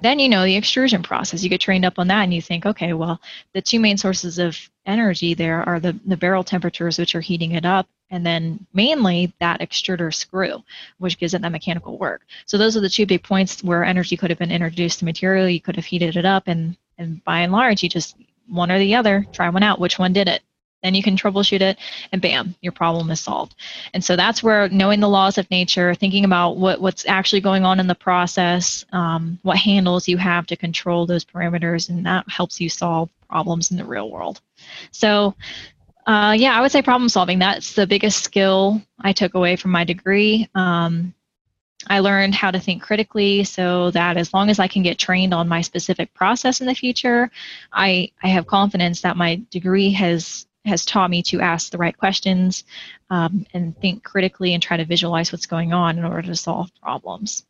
Then 0.03 0.19
you 0.19 0.29
know 0.29 0.45
the 0.45 0.57
extrusion 0.57 1.03
process. 1.03 1.43
You 1.43 1.49
get 1.49 1.61
trained 1.61 1.85
up 1.85 1.99
on 1.99 2.09
that 2.09 2.23
and 2.23 2.35
you 2.35 2.43
think, 2.43 2.67
okay, 2.67 2.93
well, 2.93 3.21
the 3.55 3.63
two 3.63 3.81
main 3.81 3.97
sources 3.97 4.39
of 4.39 4.59
energy 4.85 5.35
there 5.35 5.63
are 5.63 5.81
the, 5.81 5.99
the 6.05 6.17
barrel 6.17 6.45
temperatures, 6.45 6.99
which 6.99 7.15
are 7.15 7.21
heating 7.21 7.53
it 7.53 7.65
up, 7.65 7.89
and 8.11 8.25
then 8.25 8.67
mainly 8.75 9.33
that 9.41 9.61
extruder 9.61 10.15
screw, 10.15 10.63
which 10.99 11.19
gives 11.19 11.35
it 11.35 11.43
that 11.43 11.53
mechanical 11.53 11.99
work. 11.99 12.23
So 12.45 12.59
those 12.59 12.77
are 12.77 12.81
the 12.81 12.89
two 12.89 13.07
big 13.07 13.23
points 13.23 13.65
where 13.65 13.85
energy 13.85 14.17
could 14.17 14.31
have 14.31 14.39
been 14.39 14.53
introduced 14.53 14.99
to 15.01 15.05
material. 15.05 15.49
You 15.49 15.61
could 15.61 15.77
have 15.77 15.87
heated 15.87 16.17
it 16.17 16.25
up, 16.25 16.45
and, 16.47 16.77
and 16.99 17.25
by 17.25 17.41
and 17.41 17.53
large, 17.53 17.83
you 17.83 17.89
just 17.89 18.17
one 18.49 18.71
or 18.71 18.79
the 18.79 18.95
other, 18.95 19.27
try 19.33 19.49
one 19.49 19.63
out. 19.63 19.81
Which 19.81 19.99
one 19.99 20.13
did 20.13 20.29
it? 20.29 20.43
Then 20.87 20.95
you 20.95 21.03
can 21.03 21.17
troubleshoot 21.17 21.63
it, 21.63 21.79
and 22.13 22.23
bam, 22.23 22.55
your 22.63 22.71
problem 22.71 23.11
is 23.11 23.19
solved. 23.19 23.57
And 23.93 24.05
so 24.05 24.15
that's 24.15 24.41
where 24.41 24.69
knowing 24.69 25.01
the 25.01 25.09
laws 25.09 25.37
of 25.37 25.51
nature, 25.51 25.97
thinking 25.97 26.25
about 26.25 26.59
what, 26.59 26.81
what's 26.81 27.05
actually 27.07 27.41
going 27.41 27.65
on 27.65 27.81
in 27.81 27.89
the 27.89 27.95
process, 27.97 28.85
um, 28.93 29.41
what 29.43 29.57
handles 29.57 30.07
you 30.07 30.17
have 30.17 30.47
to 30.47 30.57
control 30.57 31.05
those 31.05 31.25
parameters, 31.25 31.89
and 31.89 32.07
that 32.07 32.25
helps 32.29 32.61
you 32.61 32.69
solve 32.69 33.11
problems 33.29 33.73
in 33.73 33.77
the 33.77 33.85
real 33.85 34.13
world. 34.13 34.41
So, 34.93 35.35
uh, 36.07 36.37
yeah, 36.39 36.57
I 36.57 36.61
would 36.61 36.71
say 36.71 36.83
problem 36.83 37.09
solving. 37.09 37.41
That's 37.41 37.75
the 37.75 37.89
biggest 37.89 38.23
skill 38.23 38.81
I 39.01 39.13
took 39.13 39.35
away 39.35 39.57
from 39.57 39.73
my 39.73 39.83
degree. 39.83 40.49
Um, 40.55 41.15
I 41.89 41.99
learned 41.99 42.35
how 42.35 42.51
to 42.53 42.61
think 42.61 42.83
critically 42.83 43.45
so 43.45 43.91
that 43.91 44.17
as 44.17 44.33
long 44.33 44.51
as 44.51 44.59
I 44.59 44.69
can 44.69 44.83
get 44.83 44.99
trained 44.99 45.35
on 45.35 45.49
my 45.49 45.63
specific 45.63 46.15
process 46.15 46.61
in 46.61 46.67
the 46.69 46.75
future, 46.75 47.31
I, 47.73 48.13
I 48.23 48.29
have 48.29 48.47
confidence 48.47 49.01
that 49.03 49.17
my 49.17 49.43
degree 49.51 49.91
has 49.93 50.47
has 50.67 50.85
taught 50.85 51.11
me 51.11 51.23
to 51.25 51.41
ask 51.41 51.71
the 51.71 51.79
right 51.79 51.97
questions 51.97 52.65
um, 53.11 53.47
and 53.55 53.79
think 53.81 54.05
critically 54.05 54.55
and 54.55 54.63
try 54.63 54.77
to 54.77 54.85
visualize 54.85 55.33
what's 55.33 55.47
going 55.47 55.73
on 55.73 55.99
in 55.99 56.05
order 56.05 56.23
to 56.23 56.37
solve 56.37 56.71
problems. 56.83 57.45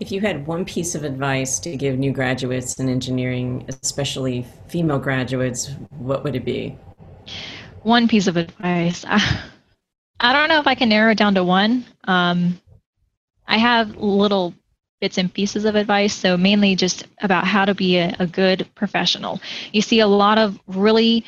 If 0.00 0.10
you 0.10 0.20
had 0.20 0.46
one 0.46 0.64
piece 0.64 0.94
of 0.94 1.04
advice 1.04 1.58
to 1.60 1.76
give 1.76 1.98
new 1.98 2.12
graduates 2.12 2.78
in 2.80 2.88
engineering, 2.88 3.68
especially 3.82 4.46
female 4.68 4.98
graduates, 4.98 5.70
what 5.90 6.24
would 6.24 6.34
it 6.34 6.44
be? 6.44 6.76
One 7.82 8.08
piece 8.08 8.26
of 8.26 8.36
advice. 8.36 9.04
I 10.20 10.32
don't 10.32 10.48
know 10.48 10.60
if 10.60 10.66
I 10.66 10.74
can 10.74 10.88
narrow 10.88 11.12
it 11.12 11.18
down 11.18 11.34
to 11.34 11.44
one. 11.44 11.84
Um, 12.04 12.60
I 13.46 13.58
have 13.58 13.96
little 13.96 14.54
bits 15.00 15.18
and 15.18 15.34
pieces 15.34 15.64
of 15.64 15.74
advice, 15.74 16.14
so 16.14 16.36
mainly 16.36 16.76
just 16.76 17.06
about 17.20 17.44
how 17.44 17.64
to 17.64 17.74
be 17.74 17.98
a, 17.98 18.14
a 18.20 18.26
good 18.26 18.68
professional. 18.76 19.40
You 19.72 19.82
see 19.82 19.98
a 19.98 20.06
lot 20.06 20.38
of 20.38 20.58
really 20.68 21.24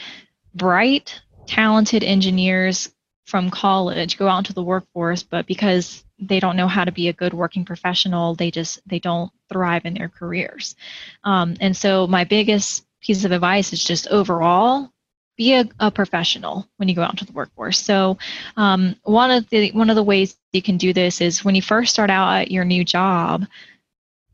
bright, 0.55 1.21
talented 1.47 2.03
engineers 2.03 2.91
from 3.27 3.51
college 3.51 4.19
go 4.19 4.29
out 4.29 4.39
into 4.39 4.53
the 4.53 4.63
workforce, 4.63 5.23
but 5.23 5.47
because 5.47 6.05
they 6.19 6.41
don't 6.41 6.57
know 6.57 6.69
how 6.69 6.85
to 6.85 6.93
be 6.93 7.09
a 7.09 7.13
good 7.13 7.35
working 7.35 7.65
professional, 7.65 8.35
they 8.35 8.51
just 8.51 8.81
they 8.87 8.99
don't 8.99 9.33
thrive 9.51 9.85
in 9.85 9.95
their 9.95 10.09
careers. 10.09 10.77
Um, 11.25 11.57
and 11.61 11.77
so 11.77 12.07
my 12.07 12.25
biggest 12.25 12.87
piece 13.01 13.25
of 13.25 13.33
advice 13.33 13.73
is 13.73 13.83
just 13.83 14.09
overall 14.09 14.91
be 15.37 15.55
a, 15.55 15.69
a, 15.81 15.91
professional 15.91 16.69
when 16.77 16.89
you 16.89 16.95
go 16.95 17.03
out 17.03 17.11
into 17.11 17.25
the 17.25 17.33
workforce. 17.33 17.79
So 17.79 18.19
um, 18.57 18.95
one 19.03 19.31
of 19.33 19.49
the 19.51 19.73
one 19.73 19.91
of 19.91 19.97
the 19.97 20.03
ways 20.03 20.37
you 20.53 20.63
can 20.63 20.77
do 20.77 20.93
this 20.93 21.21
is 21.21 21.45
when 21.45 21.55
you 21.55 21.63
first 21.63 21.93
start 21.93 22.11
out 22.11 22.33
at 22.43 22.51
your 22.51 22.65
new 22.65 22.85
job, 22.85 23.45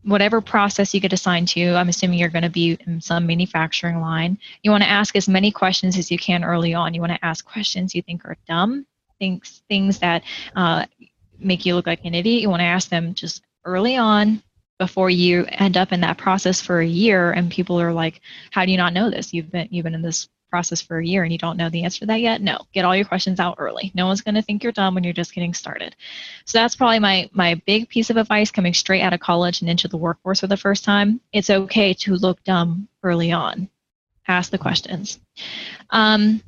whatever 0.05 0.41
process 0.41 0.95
you 0.95 1.01
get 1.01 1.13
assigned 1.13 1.49
to, 1.49 1.75
I'm 1.75 1.89
assuming 1.89 2.19
you're 2.19 2.29
going 2.29 2.43
to 2.43 2.51
be 2.51 2.79
in 2.87 3.01
some 3.01 3.27
manufacturing 3.27 4.01
line. 4.01 4.39
You 4.63 4.71
want 4.71 4.83
to 4.83 4.89
ask 4.89 5.15
as 5.17 5.29
many 5.29 5.51
questions 5.51 5.99
as 5.99 6.11
you 6.11 6.19
can 6.19 6.45
early 6.45 6.75
on. 6.75 6.95
You 6.95 7.01
want 7.01 7.13
to 7.13 7.25
ask 7.25 7.45
questions 7.45 7.95
you 7.95 8.03
think 8.03 8.25
are 8.25 8.37
dumb, 8.49 8.87
things 9.19 9.63
things 9.69 9.99
that 9.99 10.23
uh, 10.57 10.87
make 11.39 11.67
you 11.67 11.75
look 11.75 11.87
like 11.87 12.05
an 12.05 12.15
idiot. 12.15 12.43
You 12.43 12.51
want 12.51 12.61
to 12.61 12.65
ask 12.65 12.89
them 12.89 13.15
just 13.15 13.43
early 13.65 13.97
on 13.97 14.43
before 14.79 15.11
you 15.11 15.45
end 15.51 15.77
up 15.77 15.93
in 15.93 16.01
that 16.01 16.17
process 16.17 16.61
for 16.61 16.81
a 16.81 16.87
year 16.87 17.33
and 17.33 17.51
people 17.51 17.79
are 17.79 17.93
like 17.93 18.23
how 18.51 18.65
do 18.65 18.73
you 18.73 18.79
not 18.79 18.95
know 18.95 19.11
this 19.11 19.31
you've 19.31 19.53
been 19.53 19.69
you've 19.71 19.85
been 19.85 19.95
in 19.95 20.01
this 20.01 20.31
process 20.51 20.81
for 20.81 20.99
a 20.99 21.07
year 21.07 21.23
and 21.23 21.33
you 21.33 21.39
don't 21.39 21.57
know 21.57 21.71
the 21.71 21.85
answer 21.85 22.01
to 22.01 22.07
that 22.07 22.21
yet, 22.21 22.43
no, 22.43 22.59
get 22.73 22.85
all 22.85 22.97
your 22.97 23.05
questions 23.05 23.41
out 23.41 23.57
early. 23.59 23.93
No 23.95 24.07
one's 24.07 24.21
going 24.21 24.35
to 24.35 24.43
think 24.43 24.63
you're 24.63 24.73
dumb 24.73 24.95
when 24.95 25.05
you're 25.05 25.13
just 25.13 25.35
getting 25.35 25.55
started. 25.55 25.97
So 26.45 26.59
that's 26.59 26.77
probably 26.77 26.99
my 26.99 27.31
my 27.33 27.55
big 27.67 27.89
piece 27.89 28.11
of 28.11 28.17
advice 28.17 28.51
coming 28.51 28.75
straight 28.75 29.03
out 29.03 29.13
of 29.13 29.21
college 29.21 29.61
and 29.61 29.71
into 29.71 29.89
the 29.89 29.97
workforce 29.97 30.41
for 30.41 30.47
the 30.47 30.57
first 30.57 30.85
time. 30.85 31.21
It's 31.33 31.51
okay 31.51 31.95
to 31.95 32.17
look 32.17 32.43
dumb 32.45 32.89
early 33.03 33.33
on. 33.33 33.69
Ask 34.29 34.51
the 34.51 34.59
questions. 34.59 35.19
Um, 35.91 36.43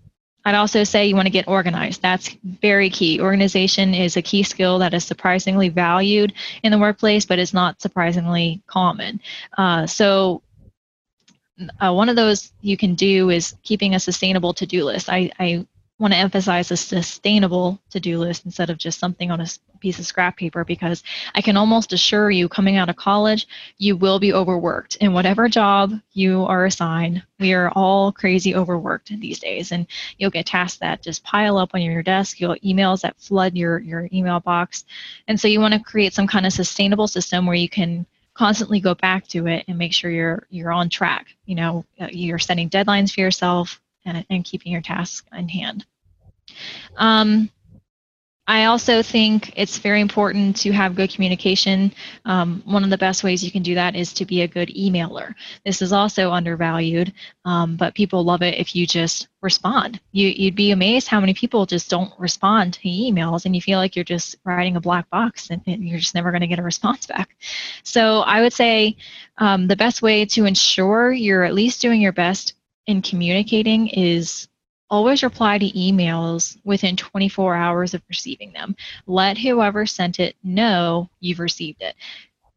I'd 0.44 0.54
also 0.54 0.84
say 0.84 1.06
you 1.06 1.14
want 1.14 1.26
to 1.26 1.30
get 1.30 1.46
organized. 1.48 2.02
That's 2.02 2.36
very 2.42 2.90
key. 2.90 3.20
Organization 3.20 3.94
is 3.94 4.16
a 4.16 4.22
key 4.22 4.42
skill 4.42 4.80
that 4.80 4.94
is 4.94 5.04
surprisingly 5.04 5.68
valued 5.68 6.32
in 6.62 6.72
the 6.72 6.78
workplace, 6.78 7.24
but 7.24 7.38
is 7.38 7.54
not 7.54 7.80
surprisingly 7.80 8.62
common. 8.66 9.20
Uh, 9.56 9.86
so 9.86 10.42
uh, 11.80 11.92
one 11.92 12.08
of 12.08 12.16
those 12.16 12.52
you 12.60 12.76
can 12.76 12.94
do 12.94 13.30
is 13.30 13.54
keeping 13.62 13.94
a 13.94 14.00
sustainable 14.00 14.54
to-do 14.54 14.84
list. 14.84 15.08
I, 15.08 15.30
I 15.38 15.66
want 15.98 16.12
to 16.12 16.18
emphasize 16.18 16.70
a 16.70 16.76
sustainable 16.76 17.80
to-do 17.90 18.18
list 18.18 18.44
instead 18.44 18.70
of 18.70 18.78
just 18.78 18.98
something 18.98 19.30
on 19.30 19.40
a 19.40 19.46
piece 19.78 19.98
of 20.00 20.06
scrap 20.06 20.36
paper 20.36 20.64
because 20.64 21.02
I 21.34 21.42
can 21.42 21.56
almost 21.56 21.92
assure 21.92 22.30
you 22.30 22.48
coming 22.48 22.76
out 22.76 22.88
of 22.88 22.96
college, 22.96 23.46
you 23.78 23.96
will 23.96 24.18
be 24.18 24.32
overworked 24.32 24.96
in 24.96 25.12
whatever 25.12 25.48
job 25.48 25.92
you 26.12 26.44
are 26.44 26.64
assigned. 26.64 27.22
We 27.38 27.52
are 27.52 27.70
all 27.70 28.10
crazy 28.10 28.54
overworked 28.54 29.08
these 29.20 29.38
days 29.38 29.70
and 29.70 29.86
you'll 30.18 30.30
get 30.30 30.46
tasks 30.46 30.78
that 30.78 31.02
just 31.02 31.22
pile 31.22 31.56
up 31.56 31.70
on 31.74 31.82
your 31.82 32.02
desk. 32.02 32.40
You'll 32.40 32.56
emails 32.56 33.02
that 33.02 33.20
flood 33.20 33.54
your, 33.54 33.78
your 33.78 34.08
email 34.12 34.40
box. 34.40 34.84
And 35.28 35.38
so 35.38 35.46
you 35.46 35.60
want 35.60 35.74
to 35.74 35.80
create 35.80 36.14
some 36.14 36.26
kind 36.26 36.46
of 36.46 36.52
sustainable 36.52 37.06
system 37.06 37.46
where 37.46 37.54
you 37.54 37.68
can 37.68 38.06
constantly 38.34 38.80
go 38.80 38.94
back 38.94 39.26
to 39.28 39.46
it 39.46 39.64
and 39.68 39.78
make 39.78 39.92
sure 39.92 40.10
you're 40.10 40.46
you're 40.50 40.72
on 40.72 40.88
track. 40.88 41.28
You 41.46 41.54
know, 41.54 41.84
uh, 42.00 42.08
you're 42.10 42.38
setting 42.38 42.70
deadlines 42.70 43.12
for 43.12 43.20
yourself 43.20 43.80
and, 44.04 44.24
and 44.30 44.44
keeping 44.44 44.72
your 44.72 44.80
tasks 44.80 45.26
in 45.36 45.48
hand. 45.48 45.84
Um, 46.96 47.50
I 48.48 48.64
also 48.64 49.02
think 49.02 49.52
it's 49.54 49.78
very 49.78 50.00
important 50.00 50.56
to 50.58 50.72
have 50.72 50.96
good 50.96 51.10
communication. 51.10 51.92
Um, 52.24 52.60
one 52.64 52.82
of 52.82 52.90
the 52.90 52.98
best 52.98 53.22
ways 53.22 53.44
you 53.44 53.52
can 53.52 53.62
do 53.62 53.76
that 53.76 53.94
is 53.94 54.12
to 54.14 54.24
be 54.24 54.42
a 54.42 54.48
good 54.48 54.68
emailer. 54.70 55.34
This 55.64 55.80
is 55.80 55.92
also 55.92 56.32
undervalued, 56.32 57.12
um, 57.44 57.76
but 57.76 57.94
people 57.94 58.24
love 58.24 58.42
it 58.42 58.58
if 58.58 58.74
you 58.74 58.84
just 58.84 59.28
respond. 59.42 60.00
You, 60.10 60.26
you'd 60.26 60.56
be 60.56 60.72
amazed 60.72 61.06
how 61.06 61.20
many 61.20 61.34
people 61.34 61.66
just 61.66 61.88
don't 61.88 62.12
respond 62.18 62.74
to 62.74 62.88
emails 62.88 63.44
and 63.44 63.54
you 63.54 63.62
feel 63.62 63.78
like 63.78 63.94
you're 63.94 64.04
just 64.04 64.34
writing 64.44 64.74
a 64.74 64.80
black 64.80 65.08
box 65.10 65.50
and, 65.50 65.62
and 65.68 65.88
you're 65.88 66.00
just 66.00 66.16
never 66.16 66.32
going 66.32 66.40
to 66.40 66.48
get 66.48 66.58
a 66.58 66.62
response 66.72 67.06
back. 67.06 67.36
So 67.84 68.20
I 68.22 68.40
would 68.40 68.52
say 68.52 68.96
um, 69.38 69.68
the 69.68 69.76
best 69.76 70.02
way 70.02 70.24
to 70.26 70.46
ensure 70.46 71.12
you're 71.12 71.44
at 71.44 71.54
least 71.54 71.80
doing 71.80 72.00
your 72.00 72.12
best 72.12 72.54
in 72.86 73.02
communicating 73.02 73.86
is 73.86 74.48
Always 74.92 75.22
reply 75.22 75.56
to 75.56 75.70
emails 75.72 76.58
within 76.64 76.96
24 76.96 77.54
hours 77.54 77.94
of 77.94 78.02
receiving 78.10 78.52
them. 78.52 78.76
Let 79.06 79.38
whoever 79.38 79.86
sent 79.86 80.20
it 80.20 80.36
know 80.44 81.08
you've 81.18 81.38
received 81.38 81.80
it. 81.80 81.94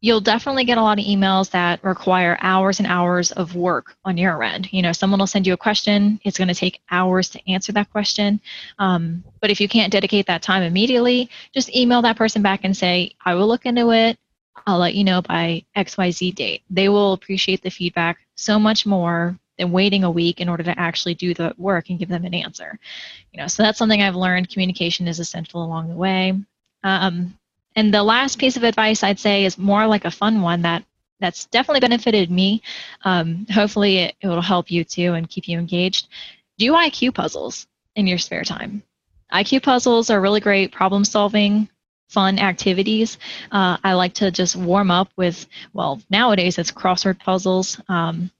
You'll 0.02 0.20
definitely 0.20 0.64
get 0.64 0.76
a 0.76 0.82
lot 0.82 0.98
of 0.98 1.06
emails 1.06 1.50
that 1.52 1.82
require 1.82 2.36
hours 2.42 2.78
and 2.78 2.86
hours 2.86 3.32
of 3.32 3.56
work 3.56 3.96
on 4.04 4.18
your 4.18 4.42
end. 4.42 4.70
You 4.70 4.82
know, 4.82 4.92
someone 4.92 5.18
will 5.18 5.26
send 5.26 5.46
you 5.46 5.54
a 5.54 5.56
question. 5.56 6.20
It's 6.24 6.36
going 6.36 6.48
to 6.48 6.54
take 6.54 6.82
hours 6.90 7.30
to 7.30 7.50
answer 7.50 7.72
that 7.72 7.90
question. 7.90 8.38
Um, 8.78 9.24
but 9.40 9.50
if 9.50 9.58
you 9.58 9.66
can't 9.66 9.90
dedicate 9.90 10.26
that 10.26 10.42
time 10.42 10.62
immediately, 10.62 11.30
just 11.54 11.74
email 11.74 12.02
that 12.02 12.18
person 12.18 12.42
back 12.42 12.64
and 12.64 12.76
say, 12.76 13.12
I 13.24 13.34
will 13.34 13.48
look 13.48 13.64
into 13.64 13.92
it. 13.92 14.18
I'll 14.66 14.78
let 14.78 14.94
you 14.94 15.04
know 15.04 15.22
by 15.22 15.64
XYZ 15.74 16.34
date. 16.34 16.64
They 16.68 16.90
will 16.90 17.14
appreciate 17.14 17.62
the 17.62 17.70
feedback 17.70 18.18
so 18.34 18.58
much 18.58 18.84
more 18.84 19.38
than 19.58 19.72
waiting 19.72 20.04
a 20.04 20.10
week 20.10 20.40
in 20.40 20.48
order 20.48 20.62
to 20.62 20.78
actually 20.78 21.14
do 21.14 21.34
the 21.34 21.54
work 21.56 21.88
and 21.88 21.98
give 21.98 22.08
them 22.08 22.24
an 22.24 22.34
answer. 22.34 22.78
You 23.32 23.40
know, 23.40 23.46
so 23.46 23.62
that's 23.62 23.78
something 23.78 24.02
I've 24.02 24.16
learned. 24.16 24.50
Communication 24.50 25.08
is 25.08 25.20
essential 25.20 25.64
along 25.64 25.88
the 25.88 25.96
way. 25.96 26.34
Um, 26.82 27.38
and 27.74 27.92
the 27.92 28.02
last 28.02 28.38
piece 28.38 28.56
of 28.56 28.64
advice 28.64 29.02
I'd 29.02 29.18
say 29.18 29.44
is 29.44 29.58
more 29.58 29.86
like 29.86 30.04
a 30.04 30.10
fun 30.10 30.40
one 30.40 30.62
that 30.62 30.84
that's 31.18 31.46
definitely 31.46 31.80
benefited 31.80 32.30
me. 32.30 32.62
Um, 33.04 33.46
hopefully, 33.50 33.98
it, 33.98 34.16
it 34.20 34.28
will 34.28 34.42
help 34.42 34.70
you 34.70 34.84
too 34.84 35.14
and 35.14 35.28
keep 35.28 35.48
you 35.48 35.58
engaged. 35.58 36.08
Do 36.58 36.72
IQ 36.72 37.14
puzzles 37.14 37.66
in 37.94 38.06
your 38.06 38.18
spare 38.18 38.44
time. 38.44 38.82
IQ 39.32 39.62
puzzles 39.62 40.10
are 40.10 40.20
really 40.20 40.40
great 40.40 40.72
problem 40.72 41.04
solving 41.04 41.68
fun 42.08 42.38
activities. 42.38 43.18
Uh, 43.50 43.76
I 43.82 43.94
like 43.94 44.14
to 44.14 44.30
just 44.30 44.56
warm 44.56 44.90
up 44.90 45.10
with, 45.16 45.46
well, 45.72 46.00
nowadays 46.10 46.58
it's 46.58 46.70
crossword 46.70 47.18
puzzles. 47.18 47.80
Um, 47.88 48.30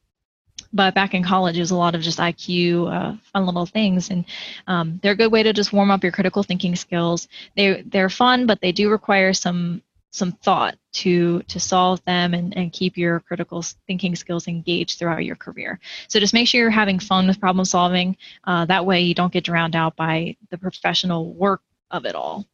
but 0.77 0.95
back 0.95 1.15
in 1.15 1.25
college, 1.25 1.57
it 1.57 1.61
was 1.61 1.71
a 1.71 1.77
lot 1.77 1.95
of 1.95 2.03
just 2.03 2.19
IQ, 2.19 2.93
uh, 2.93 3.17
fun 3.33 3.47
little 3.47 3.67
things, 3.67 4.11
and 4.11 4.25
um, 4.67 5.01
they're 5.03 5.12
a 5.12 5.17
good 5.17 5.33
way 5.33 5.43
to 5.43 5.53
just 5.53 5.73
warm 5.73 5.91
up 5.91 6.03
your 6.03 6.12
critical 6.12 6.43
thinking 6.43 6.77
skills. 6.77 7.29
They 7.57 7.83
they're 7.83 8.11
fun, 8.11 8.47
but 8.47 8.61
they 8.61 8.73
do 8.73 8.91
require 8.91 9.33
some 9.33 9.83
some 10.11 10.33
thought 10.33 10.77
to 10.93 11.43
to 11.43 11.61
solve 11.61 12.03
them 12.05 12.35
and, 12.35 12.57
and 12.57 12.73
keep 12.73 12.97
your 12.97 13.21
critical 13.21 13.62
thinking 13.87 14.17
skills 14.17 14.49
engaged 14.49 14.99
throughout 14.99 15.25
your 15.25 15.37
career. 15.37 15.79
So 16.09 16.21
just 16.21 16.35
make 16.35 16.49
sure 16.49 16.61
you're 16.61 16.71
having 16.71 16.99
fun 16.99 17.27
with 17.27 17.41
problem 17.41 17.65
solving. 17.65 18.17
Uh, 18.45 18.65
that 18.67 18.87
way, 18.87 19.03
you 19.03 19.15
don't 19.15 19.33
get 19.33 19.45
drowned 19.45 19.77
out 19.77 19.97
by 19.97 20.37
the 20.51 20.59
professional 20.59 21.33
work 21.35 21.62
of 21.91 22.05
it 22.07 22.15
all. 22.15 22.47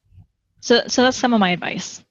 So 0.60 0.82
so 0.86 1.02
that's 1.02 1.16
some 1.16 1.34
of 1.34 1.40
my 1.40 1.50
advice. 1.50 2.04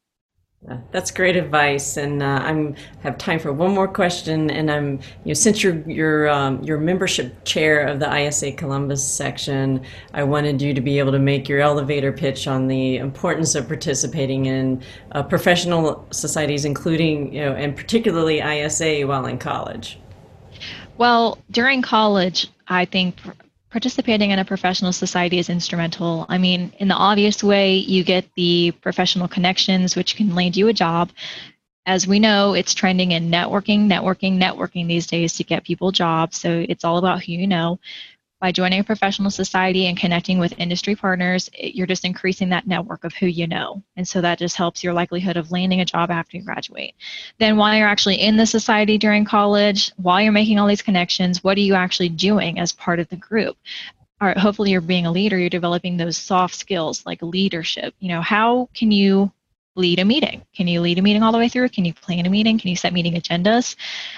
That's 0.91 1.09
great 1.09 1.35
advice, 1.35 1.97
and 1.97 2.21
uh, 2.21 2.39
I'm 2.43 2.75
have 3.01 3.17
time 3.17 3.39
for 3.39 3.51
one 3.51 3.73
more 3.73 3.87
question. 3.87 4.51
And 4.51 4.69
I'm, 4.69 4.99
you 5.23 5.29
know, 5.29 5.33
since 5.33 5.63
you're 5.63 5.81
you're 5.89 6.29
um, 6.29 6.61
your 6.63 6.77
membership 6.77 7.43
chair 7.45 7.87
of 7.87 7.99
the 7.99 8.15
ISA 8.15 8.51
Columbus 8.51 9.03
section, 9.03 9.83
I 10.13 10.23
wanted 10.23 10.61
you 10.61 10.75
to 10.75 10.81
be 10.81 10.99
able 10.99 11.13
to 11.13 11.19
make 11.19 11.49
your 11.49 11.61
elevator 11.61 12.11
pitch 12.11 12.47
on 12.47 12.67
the 12.67 12.97
importance 12.97 13.55
of 13.55 13.67
participating 13.67 14.45
in 14.45 14.83
uh, 15.13 15.23
professional 15.23 16.05
societies, 16.11 16.63
including 16.63 17.33
you 17.33 17.41
know, 17.41 17.53
and 17.53 17.75
particularly 17.75 18.39
ISA 18.39 19.01
while 19.07 19.25
in 19.25 19.39
college. 19.39 19.97
Well, 20.99 21.39
during 21.49 21.81
college, 21.81 22.47
I 22.67 22.85
think 22.85 23.15
participating 23.71 24.31
in 24.31 24.39
a 24.39 24.45
professional 24.45 24.91
society 24.91 25.39
is 25.39 25.49
instrumental. 25.49 26.25
I 26.29 26.37
mean, 26.37 26.73
in 26.77 26.89
the 26.89 26.95
obvious 26.95 27.43
way, 27.43 27.75
you 27.75 28.03
get 28.03 28.25
the 28.35 28.71
professional 28.81 29.27
connections, 29.27 29.95
which 29.95 30.15
can 30.15 30.35
land 30.35 30.57
you 30.57 30.67
a 30.67 30.73
job. 30.73 31.11
As 31.85 32.05
we 32.05 32.19
know, 32.19 32.53
it's 32.53 32.75
trending 32.75 33.13
in 33.13 33.31
networking, 33.31 33.87
networking, 33.87 34.39
networking 34.39 34.87
these 34.87 35.07
days 35.07 35.33
to 35.37 35.43
get 35.43 35.63
people 35.63 35.91
jobs. 35.91 36.37
So 36.37 36.63
it's 36.67 36.83
all 36.83 36.97
about 36.97 37.23
who 37.23 37.31
you 37.31 37.47
know 37.47 37.79
by 38.41 38.51
joining 38.51 38.79
a 38.79 38.83
professional 38.83 39.29
society 39.29 39.85
and 39.85 39.95
connecting 39.95 40.39
with 40.39 40.57
industry 40.57 40.95
partners, 40.95 41.47
you're 41.57 41.85
just 41.85 42.03
increasing 42.03 42.49
that 42.49 42.65
network 42.65 43.03
of 43.03 43.13
who 43.13 43.27
you 43.27 43.45
know. 43.45 43.83
And 43.95 44.07
so 44.07 44.19
that 44.19 44.39
just 44.39 44.57
helps 44.57 44.83
your 44.83 44.93
likelihood 44.93 45.37
of 45.37 45.51
landing 45.51 45.79
a 45.79 45.85
job 45.85 46.09
after 46.09 46.37
you 46.37 46.43
graduate. 46.43 46.95
Then, 47.39 47.55
while 47.55 47.77
you're 47.77 47.87
actually 47.87 48.19
in 48.19 48.37
the 48.37 48.47
society 48.47 48.97
during 48.97 49.25
college, 49.25 49.91
while 49.97 50.19
you're 50.19 50.31
making 50.31 50.57
all 50.57 50.67
these 50.67 50.81
connections, 50.81 51.43
what 51.43 51.55
are 51.55 51.61
you 51.61 51.75
actually 51.75 52.09
doing 52.09 52.57
as 52.57 52.73
part 52.73 52.99
of 52.99 53.07
the 53.09 53.15
group? 53.15 53.57
Hopefully, 54.19 54.71
you're 54.71 54.81
being 54.81 55.05
a 55.05 55.11
leader, 55.11 55.37
you're 55.37 55.49
developing 55.49 55.97
those 55.97 56.17
soft 56.17 56.55
skills 56.55 57.05
like 57.05 57.21
leadership. 57.21 57.93
You 57.99 58.09
know, 58.09 58.21
how 58.21 58.69
can 58.73 58.91
you 58.91 59.31
lead 59.75 59.99
a 59.99 60.05
meeting? 60.05 60.43
Can 60.53 60.67
you 60.67 60.81
lead 60.81 60.97
a 60.99 61.01
meeting 61.01 61.23
all 61.23 61.31
the 61.31 61.37
way 61.37 61.49
through? 61.49 61.69
Can 61.69 61.85
you 61.85 61.93
plan 61.93 62.25
a 62.25 62.29
meeting? 62.29 62.59
Can 62.59 62.69
you 62.69 62.75
set 62.75 62.91
meeting 62.91 63.13
agendas? 63.13 63.75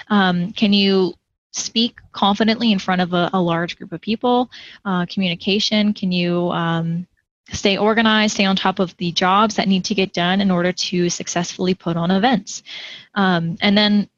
Um, 0.08 0.52
can 0.52 0.72
you 0.72 1.14
speak 1.54 2.00
confidently 2.12 2.72
in 2.72 2.78
front 2.78 3.00
of 3.00 3.12
a, 3.12 3.30
a 3.32 3.40
large 3.40 3.76
group 3.78 3.92
of 3.92 4.00
people? 4.00 4.50
Uh, 4.84 5.06
communication, 5.06 5.94
can 5.94 6.10
you 6.10 6.50
um, 6.50 7.06
stay 7.52 7.76
organized, 7.76 8.34
stay 8.34 8.44
on 8.44 8.56
top 8.56 8.78
of 8.78 8.96
the 8.96 9.12
jobs 9.12 9.56
that 9.56 9.68
need 9.68 9.84
to 9.84 9.94
get 9.94 10.12
done 10.12 10.40
in 10.40 10.50
order 10.50 10.72
to 10.72 11.08
successfully 11.08 11.74
put 11.74 11.96
on 11.96 12.10
events? 12.10 12.62
Um, 13.14 13.56
and 13.60 13.78
then 13.78 14.08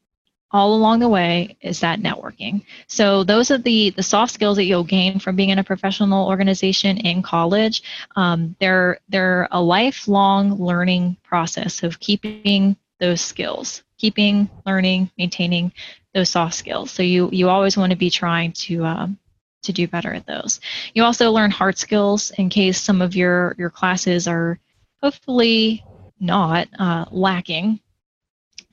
all 0.49 0.73
along 0.73 0.99
the 0.99 1.09
way 1.09 1.57
is 1.61 1.81
that 1.81 1.99
networking. 1.99 2.63
So 2.87 3.23
those 3.23 3.51
are 3.51 3.57
the 3.57 3.91
the 3.91 4.03
soft 4.03 4.33
skills 4.33 4.57
that 4.57 4.63
you'll 4.63 4.83
gain 4.83 5.19
from 5.19 5.35
being 5.35 5.49
in 5.49 5.59
a 5.59 5.63
professional 5.63 6.27
organization 6.27 6.97
in 6.97 7.21
college. 7.21 7.83
Um, 8.15 8.55
they're 8.59 8.99
they're 9.09 9.47
a 9.51 9.61
lifelong 9.61 10.55
learning 10.55 11.17
process 11.23 11.83
of 11.83 11.99
keeping 11.99 12.77
those 12.99 13.21
skills, 13.21 13.83
keeping 13.97 14.49
learning, 14.65 15.11
maintaining 15.17 15.71
those 16.17 16.29
soft 16.29 16.55
skills. 16.55 16.89
So 16.91 17.03
you 17.03 17.29
you 17.31 17.47
always 17.47 17.77
want 17.77 17.91
to 17.91 17.95
be 17.95 18.09
trying 18.09 18.51
to 18.53 18.83
um, 18.85 19.19
to 19.63 19.71
do 19.71 19.87
better 19.87 20.13
at 20.13 20.25
those. 20.25 20.59
You 20.95 21.03
also 21.03 21.31
learn 21.31 21.51
hard 21.51 21.77
skills 21.77 22.31
in 22.31 22.49
case 22.49 22.81
some 22.81 23.01
of 23.01 23.15
your 23.15 23.55
your 23.57 23.69
classes 23.69 24.27
are 24.27 24.59
hopefully 25.01 25.85
not 26.19 26.67
uh, 26.79 27.05
lacking 27.11 27.79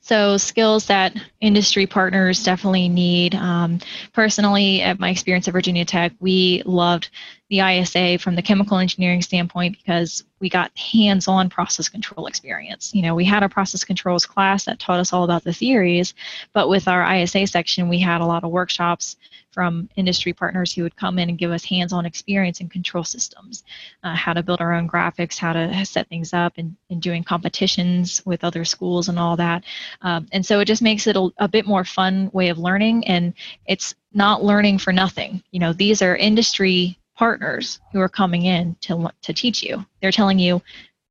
so 0.05 0.37
skills 0.37 0.85
that 0.89 1.17
industry 1.41 1.87
partners 1.87 2.45
definitely 2.45 2.91
need. 2.91 3.35
Um, 3.35 3.79
personally, 4.13 4.83
at 4.83 5.01
my 5.01 5.09
experience 5.09 5.49
at 5.49 5.53
Virginia 5.53 5.87
Tech, 5.87 6.13
we 6.21 6.63
loved 6.67 7.09
the 7.49 7.61
ISA 7.61 8.19
from 8.19 8.35
the 8.35 8.43
chemical 8.43 8.77
engineering 8.77 9.23
standpoint 9.23 9.79
because 9.79 10.23
we 10.41 10.51
got 10.51 10.77
hands-on 10.77 11.49
process 11.49 11.89
control 11.89 12.27
experience. 12.27 12.95
You 12.95 13.01
know, 13.01 13.15
we 13.15 13.25
had 13.25 13.43
a 13.43 13.49
process 13.49 13.83
controls 13.83 14.27
class 14.27 14.67
that 14.67 14.79
taught 14.79 15.01
us 15.01 15.15
all 15.15 15.25
about 15.25 15.43
the 15.43 15.55
theories, 15.55 16.13
but 16.53 16.69
with 16.69 16.87
our 16.87 17.11
ISA 17.15 17.47
section, 17.47 17.89
we 17.89 17.99
had 17.99 18.21
a 18.21 18.27
lot 18.27 18.45
of 18.45 18.51
workshops 18.51 19.17
from 19.55 19.89
industry 19.95 20.33
partners 20.33 20.75
who 20.75 20.83
would 20.83 20.97
come 20.97 21.19
in 21.19 21.29
and 21.29 21.39
give 21.39 21.53
us 21.53 21.65
hands-on 21.65 22.05
experience 22.05 22.61
in 22.61 22.69
control 22.69 23.05
systems, 23.05 23.65
uh, 24.03 24.15
how 24.15 24.33
to 24.35 24.43
build 24.43 24.61
our 24.61 24.75
own 24.75 24.89
graphics, 24.89 25.39
how 25.39 25.53
to 25.53 25.85
set 25.85 26.09
things 26.09 26.33
up, 26.35 26.55
and, 26.59 26.77
and 26.91 27.01
doing 27.01 27.23
competitions 27.23 28.21
with 28.27 28.43
other 28.43 28.65
schools 28.65 29.09
and 29.09 29.19
all 29.19 29.37
that. 29.37 29.63
Um, 30.03 30.27
and 30.33 30.45
so 30.45 30.61
it 30.61 30.67
just 30.67 30.83
makes 30.83 31.07
it 31.07 31.17
a, 31.17 31.31
a 31.39 31.49
bit 31.49 31.67
more 31.67 31.85
fun 31.85 32.31
way 32.33 32.49
of 32.49 32.59
learning, 32.59 33.07
and 33.07 33.33
it's 33.67 33.95
not 34.13 34.45
learning 34.45 34.79
for 34.79 34.93
nothing. 34.93 35.43
You 35.53 35.61
know, 35.61 35.73
these 35.73 36.03
are 36.03 36.17
industry 36.17 36.99
partners 37.17 37.81
who 37.93 38.01
are 38.01 38.09
coming 38.09 38.45
in 38.47 38.77
to 38.81 39.09
to 39.23 39.33
teach 39.33 39.63
you. 39.63 39.87
They're 40.01 40.11
telling 40.11 40.41
you 40.41 40.61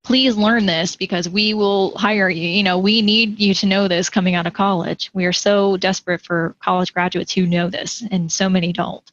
please 0.04 0.36
learn 0.36 0.66
this 0.66 0.96
because 0.96 1.30
we 1.30 1.54
will 1.54 1.98
hire 1.98 2.30
you. 2.30 2.48
You 2.48 2.64
know, 2.64 2.78
we 2.78 3.02
need 3.02 3.40
you 3.40 3.54
to 3.56 3.66
know 3.66 3.88
this 3.88 4.10
coming 4.10 4.36
out 4.36 4.46
of 4.46 4.54
college. 4.54 5.10
We 5.14 5.26
are 5.26 5.34
so 5.34 5.78
desperate 5.78 6.22
for 6.22 6.56
college 6.60 6.94
graduates 6.94 7.34
who 7.34 7.48
know 7.48 7.70
this, 7.70 8.04
and 8.12 8.32
so 8.32 8.50
many 8.50 8.74
don't. 8.74 9.10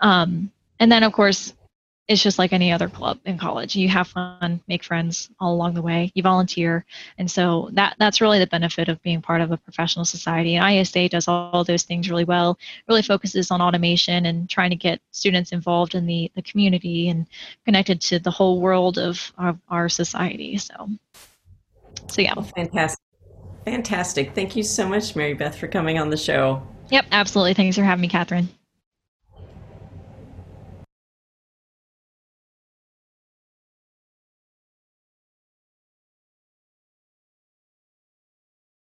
Um, 0.00 0.50
and 0.78 0.90
then, 0.90 1.02
of 1.02 1.12
course, 1.12 1.52
it's 2.10 2.24
just 2.24 2.40
like 2.40 2.52
any 2.52 2.72
other 2.72 2.88
club 2.88 3.20
in 3.24 3.38
college. 3.38 3.76
You 3.76 3.88
have 3.88 4.08
fun, 4.08 4.60
make 4.66 4.82
friends 4.82 5.30
all 5.38 5.54
along 5.54 5.74
the 5.74 5.80
way. 5.80 6.10
You 6.12 6.24
volunteer, 6.24 6.84
and 7.18 7.30
so 7.30 7.70
that 7.74 7.94
that's 8.00 8.20
really 8.20 8.40
the 8.40 8.48
benefit 8.48 8.88
of 8.88 9.00
being 9.02 9.22
part 9.22 9.40
of 9.40 9.52
a 9.52 9.56
professional 9.56 10.04
society. 10.04 10.56
And 10.56 10.74
ISA 10.74 11.08
does 11.08 11.28
all 11.28 11.62
those 11.62 11.84
things 11.84 12.10
really 12.10 12.24
well. 12.24 12.58
Really 12.88 13.02
focuses 13.02 13.52
on 13.52 13.62
automation 13.62 14.26
and 14.26 14.50
trying 14.50 14.70
to 14.70 14.76
get 14.76 15.00
students 15.12 15.52
involved 15.52 15.94
in 15.94 16.04
the 16.04 16.32
the 16.34 16.42
community 16.42 17.08
and 17.08 17.28
connected 17.64 18.00
to 18.00 18.18
the 18.18 18.32
whole 18.32 18.60
world 18.60 18.98
of, 18.98 19.32
of 19.38 19.60
our 19.68 19.88
society. 19.88 20.58
So, 20.58 20.88
so 22.08 22.22
yeah. 22.22 22.34
Fantastic, 22.34 23.04
fantastic. 23.64 24.34
Thank 24.34 24.56
you 24.56 24.64
so 24.64 24.88
much, 24.88 25.14
Mary 25.14 25.34
Beth, 25.34 25.56
for 25.56 25.68
coming 25.68 26.00
on 26.00 26.10
the 26.10 26.16
show. 26.16 26.66
Yep, 26.88 27.06
absolutely. 27.12 27.54
Thanks 27.54 27.76
for 27.76 27.84
having 27.84 28.02
me, 28.02 28.08
Catherine. 28.08 28.48